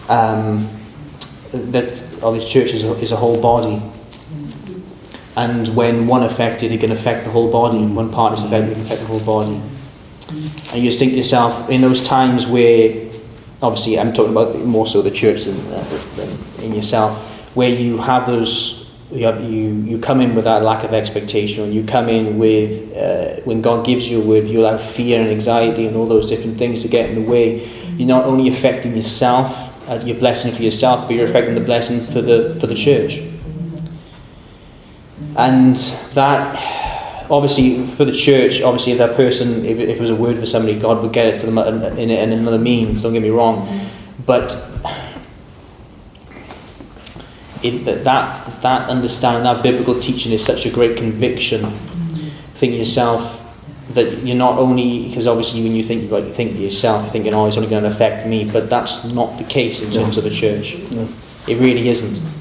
um, 0.08 0.66
that 1.52 2.18
all 2.22 2.32
this 2.32 2.50
church 2.50 2.70
is 2.70 3.12
a, 3.12 3.16
whole 3.16 3.38
body. 3.42 3.82
And 5.36 5.68
when 5.76 6.06
one 6.06 6.22
affected 6.22 6.72
it 6.72 6.80
can 6.80 6.92
affect 6.92 7.26
the 7.26 7.30
whole 7.30 7.52
body. 7.52 7.84
One 7.84 8.10
part 8.10 8.32
is 8.32 8.42
affected 8.42 8.70
it 8.70 8.74
can 8.76 8.86
affect 8.86 9.02
the 9.02 9.06
whole 9.06 9.20
body. 9.20 9.60
And 10.72 10.82
you 10.82 10.88
just 10.88 10.98
think 10.98 11.12
to 11.12 11.18
yourself, 11.18 11.68
in 11.68 11.82
those 11.82 12.02
times 12.02 12.46
where, 12.46 13.05
obviously, 13.66 13.98
I'm 13.98 14.12
talking 14.12 14.33
about 14.33 14.57
more 14.64 14.87
so 14.87 15.02
the 15.02 15.11
church 15.11 15.44
than, 15.44 15.57
uh, 15.72 15.85
than 16.16 16.64
in 16.64 16.74
yourself, 16.74 17.18
where 17.57 17.68
you 17.68 17.98
have 17.98 18.26
those, 18.26 18.90
you, 19.11 19.26
have, 19.26 19.42
you, 19.42 19.74
you 19.90 19.98
come 19.98 20.20
in 20.20 20.35
with 20.35 20.44
that 20.44 20.62
lack 20.62 20.85
of 20.85 20.94
expectation, 20.94 21.72
you 21.72 21.85
come 21.85 22.09
in 22.09 22.38
with, 22.38 22.96
uh, 22.96 23.40
when 23.44 23.62
God 23.62 23.85
gives 23.85 24.09
you 24.09 24.22
a 24.22 24.24
word, 24.24 24.44
you'll 24.46 24.68
have 24.68 24.81
fear 24.81 25.20
and 25.20 25.31
anxiety 25.31 25.87
and 25.87 25.96
all 25.96 26.07
those 26.07 26.29
different 26.29 26.59
things 26.59 26.83
to 26.83 26.88
get 26.88 27.11
in 27.11 27.16
the 27.16 27.29
way. 27.29 27.68
You're 27.96 28.09
not 28.09 28.24
only 28.24 28.48
affecting 28.48 28.94
yourself, 28.94 29.88
uh, 29.88 30.00
you're 30.05 30.18
blessing 30.18 30.52
for 30.52 30.62
yourself, 30.62 31.07
but 31.07 31.16
you're 31.16 31.24
affecting 31.24 31.55
the 31.55 31.61
blessing 31.61 31.98
for 31.98 32.20
the, 32.20 32.57
for 32.61 32.66
the 32.66 32.74
church. 32.74 33.20
And 35.37 35.76
that 36.14 36.57
obviously 37.30 37.86
for 37.86 38.04
the 38.04 38.12
church, 38.12 38.62
obviously 38.62 38.92
if 38.92 38.98
that 38.98 39.16
person, 39.16 39.64
if, 39.64 39.78
if 39.78 39.98
it 39.98 40.00
was 40.00 40.10
a 40.10 40.16
word 40.16 40.38
for 40.38 40.46
somebody, 40.46 40.78
God 40.78 41.02
would 41.02 41.12
get 41.12 41.26
it 41.26 41.40
to 41.40 41.46
them 41.46 41.58
in, 41.58 42.10
in, 42.10 42.32
another 42.32 42.58
means. 42.58 43.02
Don't 43.02 43.12
get 43.12 43.22
me 43.22 43.30
wrong, 43.30 43.88
but 44.24 44.52
it, 47.62 47.84
that 47.84 48.04
that 48.04 48.62
that 48.62 48.88
understanding, 48.88 49.44
that 49.44 49.62
biblical 49.62 49.98
teaching 49.98 50.32
is 50.32 50.44
such 50.44 50.66
a 50.66 50.70
great 50.70 50.96
conviction. 50.96 51.64
Thinking 52.54 52.78
yourself 52.78 53.34
that 53.90 54.24
you're 54.24 54.36
not 54.36 54.58
only 54.58 55.06
because 55.08 55.26
obviously 55.26 55.62
when 55.62 55.72
you 55.72 55.82
think 55.82 56.08
about 56.08 56.24
you 56.24 56.32
think 56.32 56.52
to 56.52 56.58
yourself, 56.58 57.02
you're 57.02 57.12
thinking, 57.12 57.34
oh, 57.34 57.46
it's 57.46 57.56
only 57.56 57.68
going 57.68 57.84
to 57.84 57.90
affect 57.90 58.26
me, 58.26 58.50
but 58.50 58.68
that's 58.68 59.04
not 59.12 59.38
the 59.38 59.44
case 59.44 59.82
in 59.82 59.90
terms 59.90 60.16
of 60.16 60.24
the 60.24 60.30
church. 60.30 60.76
No. 60.90 61.08
It 61.48 61.60
really 61.60 61.88
isn't. 61.88 62.32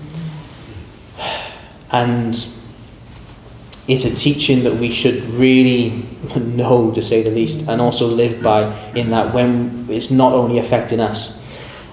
And 1.92 2.36
it's 3.88 4.06
a 4.06 4.16
teaching 4.16 4.64
that 4.64 4.76
we 4.76 4.92
should 4.92 5.24
really 5.26 6.04
know, 6.38 6.92
to 6.92 7.02
say 7.02 7.22
the 7.22 7.32
least, 7.32 7.70
and 7.70 7.82
also 7.82 8.08
live 8.08 8.42
by 8.42 8.74
in 8.96 9.12
that 9.12 9.34
when 9.34 9.86
it's 9.90 10.12
not 10.12 10.34
only 10.34 10.58
affecting 10.58 11.00
us. 11.00 11.42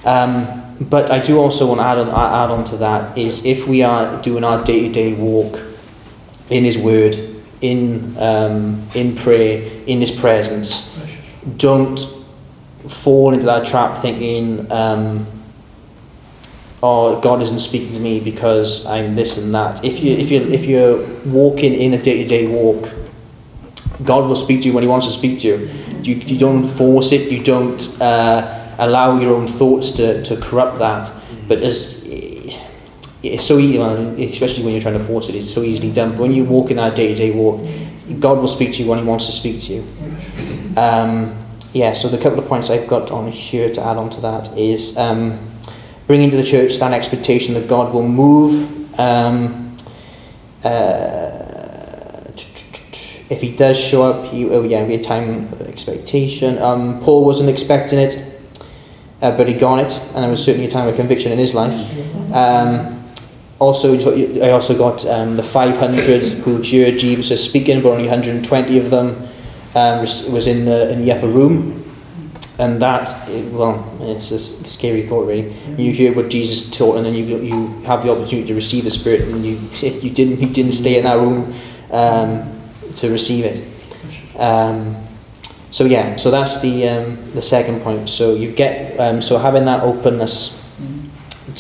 Um, 0.04 0.60
but 0.80 1.10
I 1.10 1.20
do 1.20 1.38
also 1.38 1.68
want 1.68 1.80
to 1.80 1.84
add 1.84 1.98
on, 1.98 2.08
add 2.08 2.50
on 2.50 2.64
to 2.64 2.76
that 2.78 3.16
is 3.16 3.44
if 3.44 3.68
we 3.68 3.82
are 3.82 4.20
doing 4.22 4.42
our 4.42 4.64
day 4.64 4.86
to 4.86 4.92
day 4.92 5.12
walk 5.12 5.60
in 6.50 6.64
His 6.64 6.78
Word, 6.78 7.16
in 7.60 8.16
um, 8.18 8.82
in 8.94 9.14
prayer, 9.14 9.62
in 9.86 10.00
His 10.00 10.10
presence, 10.10 10.98
don't 11.56 11.98
fall 12.88 13.32
into 13.32 13.46
that 13.46 13.66
trap 13.66 13.98
thinking, 13.98 14.70
um, 14.72 15.26
"Oh, 16.82 17.20
God 17.20 17.42
isn't 17.42 17.58
speaking 17.58 17.92
to 17.92 18.00
me 18.00 18.20
because 18.20 18.86
I'm 18.86 19.14
this 19.14 19.42
and 19.42 19.54
that." 19.54 19.84
If 19.84 20.02
you 20.02 20.12
if 20.16 20.30
you 20.30 20.40
if 20.42 20.64
you're 20.64 21.06
walking 21.26 21.74
in 21.74 21.94
a 21.94 22.02
day 22.02 22.22
to 22.22 22.28
day 22.28 22.46
walk, 22.46 22.90
God 24.04 24.28
will 24.28 24.36
speak 24.36 24.62
to 24.62 24.68
you 24.68 24.74
when 24.74 24.82
He 24.82 24.88
wants 24.88 25.06
to 25.06 25.12
speak 25.12 25.40
to 25.40 25.48
you. 25.48 25.70
You, 26.02 26.14
you 26.16 26.38
don't 26.38 26.64
force 26.64 27.12
it. 27.12 27.30
You 27.30 27.42
don't 27.44 27.80
uh, 28.00 28.74
allow 28.78 29.18
your 29.20 29.34
own 29.34 29.46
thoughts 29.46 29.92
to, 29.92 30.22
to 30.24 30.36
corrupt 30.36 30.78
that. 30.78 31.10
But 31.46 31.58
as 31.58 32.02
it's 33.22 33.44
so 33.44 33.58
easy, 33.58 33.78
especially 34.24 34.64
when 34.64 34.72
you're 34.72 34.82
trying 34.82 34.98
to 34.98 35.04
force 35.04 35.28
it, 35.28 35.36
it's 35.36 35.52
so 35.52 35.62
easily 35.62 35.92
done. 35.92 36.10
But 36.10 36.22
when 36.22 36.32
you 36.32 36.44
walk 36.44 36.70
in 36.70 36.76
that 36.78 36.96
day-to-day 36.96 37.30
walk, 37.30 37.64
God 38.18 38.38
will 38.38 38.48
speak 38.48 38.72
to 38.74 38.82
you 38.82 38.90
when 38.90 38.98
He 38.98 39.04
wants 39.04 39.26
to 39.26 39.32
speak 39.32 39.60
to 39.62 39.74
you. 39.74 39.84
Um, 40.76 41.38
yeah, 41.72 41.92
so 41.92 42.08
the 42.08 42.18
couple 42.18 42.38
of 42.38 42.46
points 42.46 42.68
I've 42.68 42.88
got 42.88 43.10
on 43.10 43.30
here 43.30 43.72
to 43.72 43.80
add 43.80 43.96
on 43.96 44.10
to 44.10 44.20
that 44.22 44.56
is 44.58 44.98
um, 44.98 45.38
bringing 46.06 46.30
to 46.30 46.36
the 46.36 46.42
church 46.42 46.78
that 46.78 46.92
expectation 46.92 47.54
that 47.54 47.68
God 47.68 47.92
will 47.92 48.08
move. 48.08 48.98
Um, 48.98 49.74
uh, 50.64 51.42
if 53.30 53.40
he 53.40 53.56
does 53.56 53.80
show 53.80 54.02
up, 54.02 54.26
he, 54.26 54.48
oh 54.48 54.62
yeah, 54.62 54.84
be 54.84 54.94
a 54.94 55.02
time 55.02 55.44
of 55.44 55.62
expectation. 55.62 56.58
Um, 56.58 57.00
Paul 57.00 57.24
wasn't 57.24 57.48
expecting 57.48 57.98
it, 57.98 58.16
uh, 59.22 59.36
but 59.36 59.48
he 59.48 59.54
got 59.54 59.78
it, 59.78 59.98
and 60.14 60.22
there 60.22 60.30
was 60.30 60.44
certainly 60.44 60.66
a 60.66 60.70
time 60.70 60.86
of 60.86 60.96
conviction 60.96 61.32
in 61.32 61.38
his 61.38 61.54
life. 61.54 61.72
Um, 62.34 63.02
also, 63.58 63.94
I 64.42 64.50
also 64.50 64.76
got 64.76 65.06
um, 65.06 65.36
the 65.36 65.42
500 65.42 66.22
who 66.44 66.56
heard 66.56 66.98
Jesus 66.98 67.44
speaking, 67.44 67.80
but 67.80 67.90
only 67.90 68.04
120 68.04 68.78
of 68.78 68.90
them 68.90 69.28
um, 69.74 70.00
was 70.00 70.46
in 70.46 70.64
the 70.64 70.92
in 70.92 71.02
the 71.04 71.12
upper 71.12 71.28
room. 71.28 71.81
And 72.62 72.80
that, 72.80 73.08
well, 73.50 73.84
it's 74.02 74.30
a 74.30 74.38
scary 74.38 75.02
thought, 75.02 75.26
really. 75.26 75.52
You 75.76 75.90
hear 75.90 76.14
what 76.14 76.30
Jesus 76.30 76.70
taught, 76.70 76.96
and 76.96 77.04
then 77.04 77.12
you 77.12 77.24
you 77.42 77.66
have 77.82 78.04
the 78.04 78.12
opportunity 78.12 78.46
to 78.46 78.54
receive 78.54 78.84
the 78.84 78.90
Spirit, 78.92 79.22
and 79.22 79.44
you 79.44 79.58
you 80.00 80.10
didn't 80.10 80.40
you 80.40 80.48
didn't 80.48 80.70
stay 80.70 80.96
in 80.96 81.02
that 81.02 81.18
room 81.18 81.52
um, 81.90 82.46
to 82.94 83.10
receive 83.10 83.44
it. 83.46 83.66
Um, 84.38 84.94
so 85.72 85.86
yeah, 85.86 86.14
so 86.14 86.30
that's 86.30 86.60
the 86.60 86.88
um, 86.88 87.32
the 87.32 87.42
second 87.42 87.82
point. 87.82 88.08
So 88.08 88.36
you 88.36 88.52
get 88.52 88.96
um, 89.00 89.20
so 89.22 89.38
having 89.38 89.64
that 89.64 89.82
openness 89.82 90.62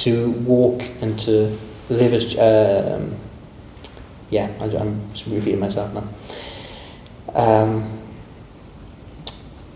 to 0.04 0.30
walk 0.46 0.84
and 1.00 1.18
to 1.18 1.58
live 1.90 2.14
as 2.14 2.38
um, 2.38 3.16
yeah, 4.30 4.52
I, 4.60 4.64
I'm 4.76 5.10
just 5.12 5.26
repeating 5.26 5.58
myself 5.58 5.92
now. 5.92 6.06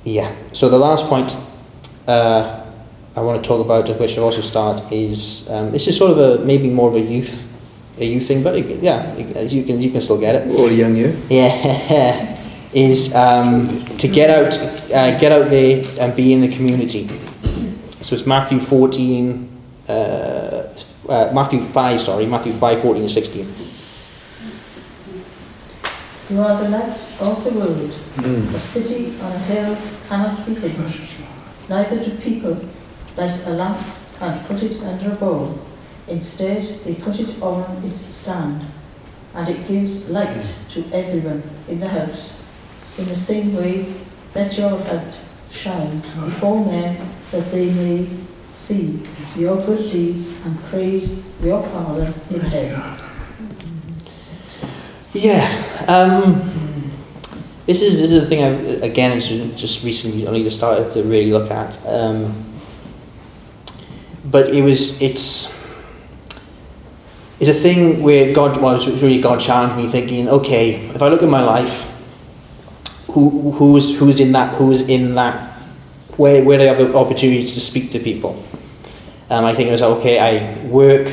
Yeah. 0.06 0.34
So 0.52 0.68
the 0.68 0.78
last 0.78 1.06
point 1.06 1.36
uh, 2.06 2.64
I 3.16 3.20
want 3.20 3.42
to 3.42 3.46
talk 3.46 3.64
about, 3.64 3.88
of 3.90 3.98
which 4.00 4.16
I 4.16 4.22
also 4.22 4.40
start, 4.40 4.92
is 4.92 5.50
um, 5.50 5.72
this 5.72 5.88
is 5.88 5.98
sort 5.98 6.12
of 6.12 6.18
a 6.18 6.44
maybe 6.44 6.70
more 6.70 6.88
of 6.88 6.94
a 6.94 7.00
youth 7.00 7.52
a 7.98 8.04
youth 8.04 8.28
thing, 8.28 8.42
but 8.42 8.54
it, 8.54 8.82
yeah, 8.82 9.12
it, 9.14 9.52
you 9.52 9.64
can 9.64 9.80
you 9.80 9.90
can 9.90 10.00
still 10.00 10.20
get 10.20 10.34
it. 10.34 10.48
Or 10.58 10.70
young 10.70 10.96
you. 10.96 11.16
Yeah. 11.28 12.32
is 12.72 13.14
um, 13.14 13.84
to 13.96 14.06
get 14.06 14.28
out, 14.28 14.58
uh, 14.92 15.18
get 15.18 15.32
out 15.32 15.48
there 15.48 15.82
and 15.98 16.14
be 16.14 16.34
in 16.34 16.42
the 16.42 16.48
community. 16.48 17.06
So 17.88 18.14
it's 18.14 18.26
Matthew 18.26 18.60
14, 18.60 19.48
uh, 19.88 19.92
uh, 21.08 21.30
Matthew 21.32 21.60
5, 21.60 22.00
sorry, 22.00 22.26
Matthew 22.26 22.52
5, 22.52 22.82
14 22.82 23.02
and 23.02 23.10
16. 23.10 23.65
You 26.28 26.40
are 26.40 26.60
the 26.60 26.70
light 26.70 27.16
of 27.20 27.44
the 27.44 27.50
world. 27.50 27.90
Mm. 28.16 28.52
A 28.52 28.58
city 28.58 29.14
on 29.20 29.30
a 29.30 29.38
hill 29.38 29.78
cannot 30.08 30.44
be 30.44 30.54
hidden. 30.54 30.92
Neither 31.68 32.02
do 32.02 32.16
people 32.18 32.58
light 33.16 33.46
a 33.46 33.50
lamp 33.50 33.78
and 34.20 34.44
put 34.46 34.60
it 34.64 34.82
under 34.82 35.12
a 35.12 35.14
bowl. 35.14 35.56
Instead, 36.08 36.80
they 36.84 36.94
put 36.96 37.20
it 37.20 37.40
on 37.40 37.84
its 37.84 38.00
stand, 38.00 38.64
and 39.34 39.48
it 39.48 39.68
gives 39.68 40.10
light 40.10 40.54
to 40.70 40.84
everyone 40.92 41.44
in 41.68 41.78
the 41.78 41.88
house. 41.88 42.42
In 42.98 43.04
the 43.04 43.14
same 43.14 43.54
way, 43.54 43.86
let 44.34 44.58
your 44.58 44.72
light 44.72 45.20
shine 45.52 45.98
before 46.00 46.66
men, 46.66 47.08
that 47.30 47.52
they 47.52 47.72
may 47.72 48.08
see 48.52 49.00
your 49.36 49.64
good 49.64 49.88
deeds 49.88 50.44
and 50.44 50.58
praise 50.64 51.22
your 51.40 51.62
Father 51.62 52.12
in 52.30 52.40
heaven. 52.40 53.05
Yeah. 55.16 55.84
Um, 55.88 56.42
this 57.66 57.82
is, 57.82 58.00
this 58.00 58.10
is 58.10 58.20
the 58.20 58.26
thing 58.26 58.44
I 58.44 58.86
again 58.86 59.18
just 59.20 59.84
recently 59.84 60.26
only 60.26 60.44
just 60.44 60.56
started 60.56 60.92
to 60.92 61.02
really 61.02 61.32
look 61.32 61.50
at. 61.50 61.84
Um, 61.86 62.44
but 64.24 64.50
it 64.50 64.62
was 64.62 65.00
it's 65.02 65.56
it's 67.40 67.50
a 67.50 67.54
thing 67.54 68.02
where 68.02 68.32
God 68.34 68.60
well, 68.60 68.74
was 68.74 68.86
really 69.02 69.20
God 69.20 69.40
challenged 69.40 69.76
me 69.76 69.88
thinking, 69.88 70.28
okay, 70.28 70.74
if 70.90 71.02
I 71.02 71.08
look 71.08 71.22
at 71.22 71.28
my 71.28 71.42
life, 71.42 71.92
who 73.08 73.50
who's 73.52 73.98
who's 73.98 74.20
in 74.20 74.32
that 74.32 74.54
who's 74.54 74.88
in 74.88 75.14
that 75.14 75.52
where 76.16 76.44
where 76.44 76.58
do 76.58 76.64
I 76.64 76.66
have 76.66 76.78
the 76.78 76.96
opportunity 76.96 77.46
to 77.46 77.60
speak 77.60 77.90
to 77.92 77.98
people? 77.98 78.42
Um, 79.28 79.44
I 79.44 79.54
think 79.54 79.68
it 79.68 79.72
was 79.72 79.82
okay, 79.82 80.20
I 80.20 80.64
work, 80.66 81.08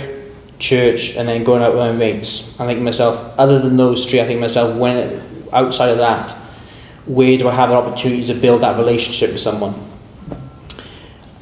church, 0.63 1.15
and 1.17 1.28
then 1.28 1.43
going 1.43 1.62
out 1.62 1.73
with 1.73 1.82
my 1.82 1.91
mates. 1.91 2.60
I 2.60 2.65
think 2.65 2.82
myself, 2.82 3.38
other 3.38 3.60
than 3.60 3.78
those 3.78 4.10
three, 4.10 4.21
I 4.21 4.26
think 4.26 4.39
myself, 4.39 4.78
when 4.78 5.21
outside 5.52 5.89
of 5.89 5.97
that, 5.97 6.32
where 7.06 7.38
do 7.38 7.49
I 7.49 7.54
have 7.54 7.69
an 7.69 7.76
opportunity 7.76 8.23
to 8.26 8.34
build 8.34 8.62
that 8.62 8.78
relationship 8.78 9.32
with 9.32 9.41
someone? 9.41 9.76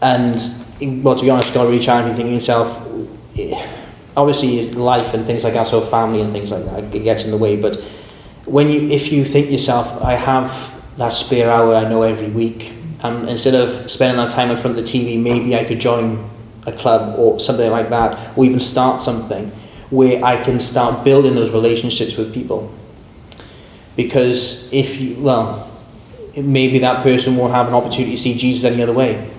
And, 0.02 0.36
well, 1.04 1.16
to 1.16 1.24
be 1.24 1.30
honest, 1.30 1.54
got 1.54 1.68
really 1.68 1.80
challenging 1.80 2.16
thinking 2.16 2.34
yourself. 2.34 2.68
Eh, 3.38 3.78
obviously 4.18 4.70
life 4.72 5.14
and 5.14 5.26
things 5.26 5.44
like 5.44 5.54
that, 5.54 5.68
so 5.68 5.82
family 5.82 6.22
and 6.22 6.32
things 6.32 6.52
like 6.52 6.66
that, 6.66 6.96
it 6.96 7.04
gets 7.04 7.26
in 7.26 7.32
the 7.32 7.38
way, 7.38 7.56
but 7.56 7.78
when 8.46 8.68
you, 8.70 8.90
if 8.90 9.12
you 9.12 9.24
think 9.24 9.50
yourself, 9.52 10.02
I 10.02 10.14
have 10.14 10.52
that 10.98 11.14
spare 11.14 11.50
hour 11.50 11.76
I 11.76 11.88
know 11.88 12.02
every 12.02 12.30
week, 12.30 12.74
and 13.04 13.30
instead 13.30 13.56
of 13.56 13.90
spending 13.90 14.18
that 14.18 14.32
time 14.32 14.52
in 14.52 14.58
front 14.58 14.78
of 14.78 14.86
the 14.86 14.92
TV, 14.92 15.22
maybe 15.22 15.56
I 15.56 15.64
could 15.64 15.80
join 15.80 16.30
a 16.66 16.72
club 16.72 17.18
or 17.18 17.40
something 17.40 17.72
like 17.72 17.90
that, 17.90 18.38
or 18.38 18.46
even 18.46 18.60
start 18.60 19.02
something 19.02 19.52
where 19.90 20.24
I 20.24 20.42
can 20.42 20.60
start 20.60 21.04
building 21.04 21.36
those 21.36 21.52
relationships 21.52 22.16
with 22.18 22.34
people. 22.34 22.72
Because 23.96 24.72
if 24.72 25.02
you, 25.02 25.22
well, 25.22 25.70
maybe 26.38 26.80
that 26.80 27.04
person 27.04 27.36
won't 27.36 27.54
have 27.54 27.68
an 27.68 27.74
opportunity 27.74 28.12
to 28.12 28.18
see 28.18 28.38
Jesus 28.38 28.64
any 28.64 28.82
other 28.82 28.94
way. 28.94 29.30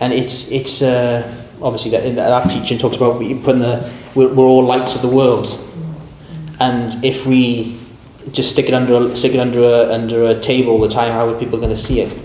And 0.00 0.12
it's, 0.12 0.50
it's 0.50 0.80
uh, 0.80 1.46
obviously 1.60 1.90
that, 1.92 2.16
that 2.16 2.50
teaching 2.50 2.78
talks 2.78 2.96
about 2.96 3.18
putting 3.18 3.60
the, 3.60 3.92
we're, 4.14 4.32
we're 4.32 4.44
all 4.44 4.64
lights 4.64 4.96
of 4.96 5.02
the 5.02 5.14
world. 5.14 5.46
And 6.58 7.04
if 7.04 7.26
we 7.26 7.78
just 8.30 8.52
stick 8.52 8.66
it 8.68 8.74
under 8.74 8.94
a, 8.94 9.16
stick 9.16 9.34
it 9.34 9.40
under 9.40 9.60
a, 9.60 9.92
under 9.92 10.26
a 10.26 10.40
table 10.40 10.72
all 10.72 10.80
the 10.80 10.88
time, 10.88 11.12
how 11.12 11.28
are 11.28 11.38
people 11.38 11.58
going 11.58 11.70
to 11.70 11.76
see 11.76 12.00
it? 12.00 12.18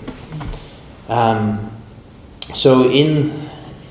Um, 1.08 1.70
so 2.54 2.90
in 2.90 3.47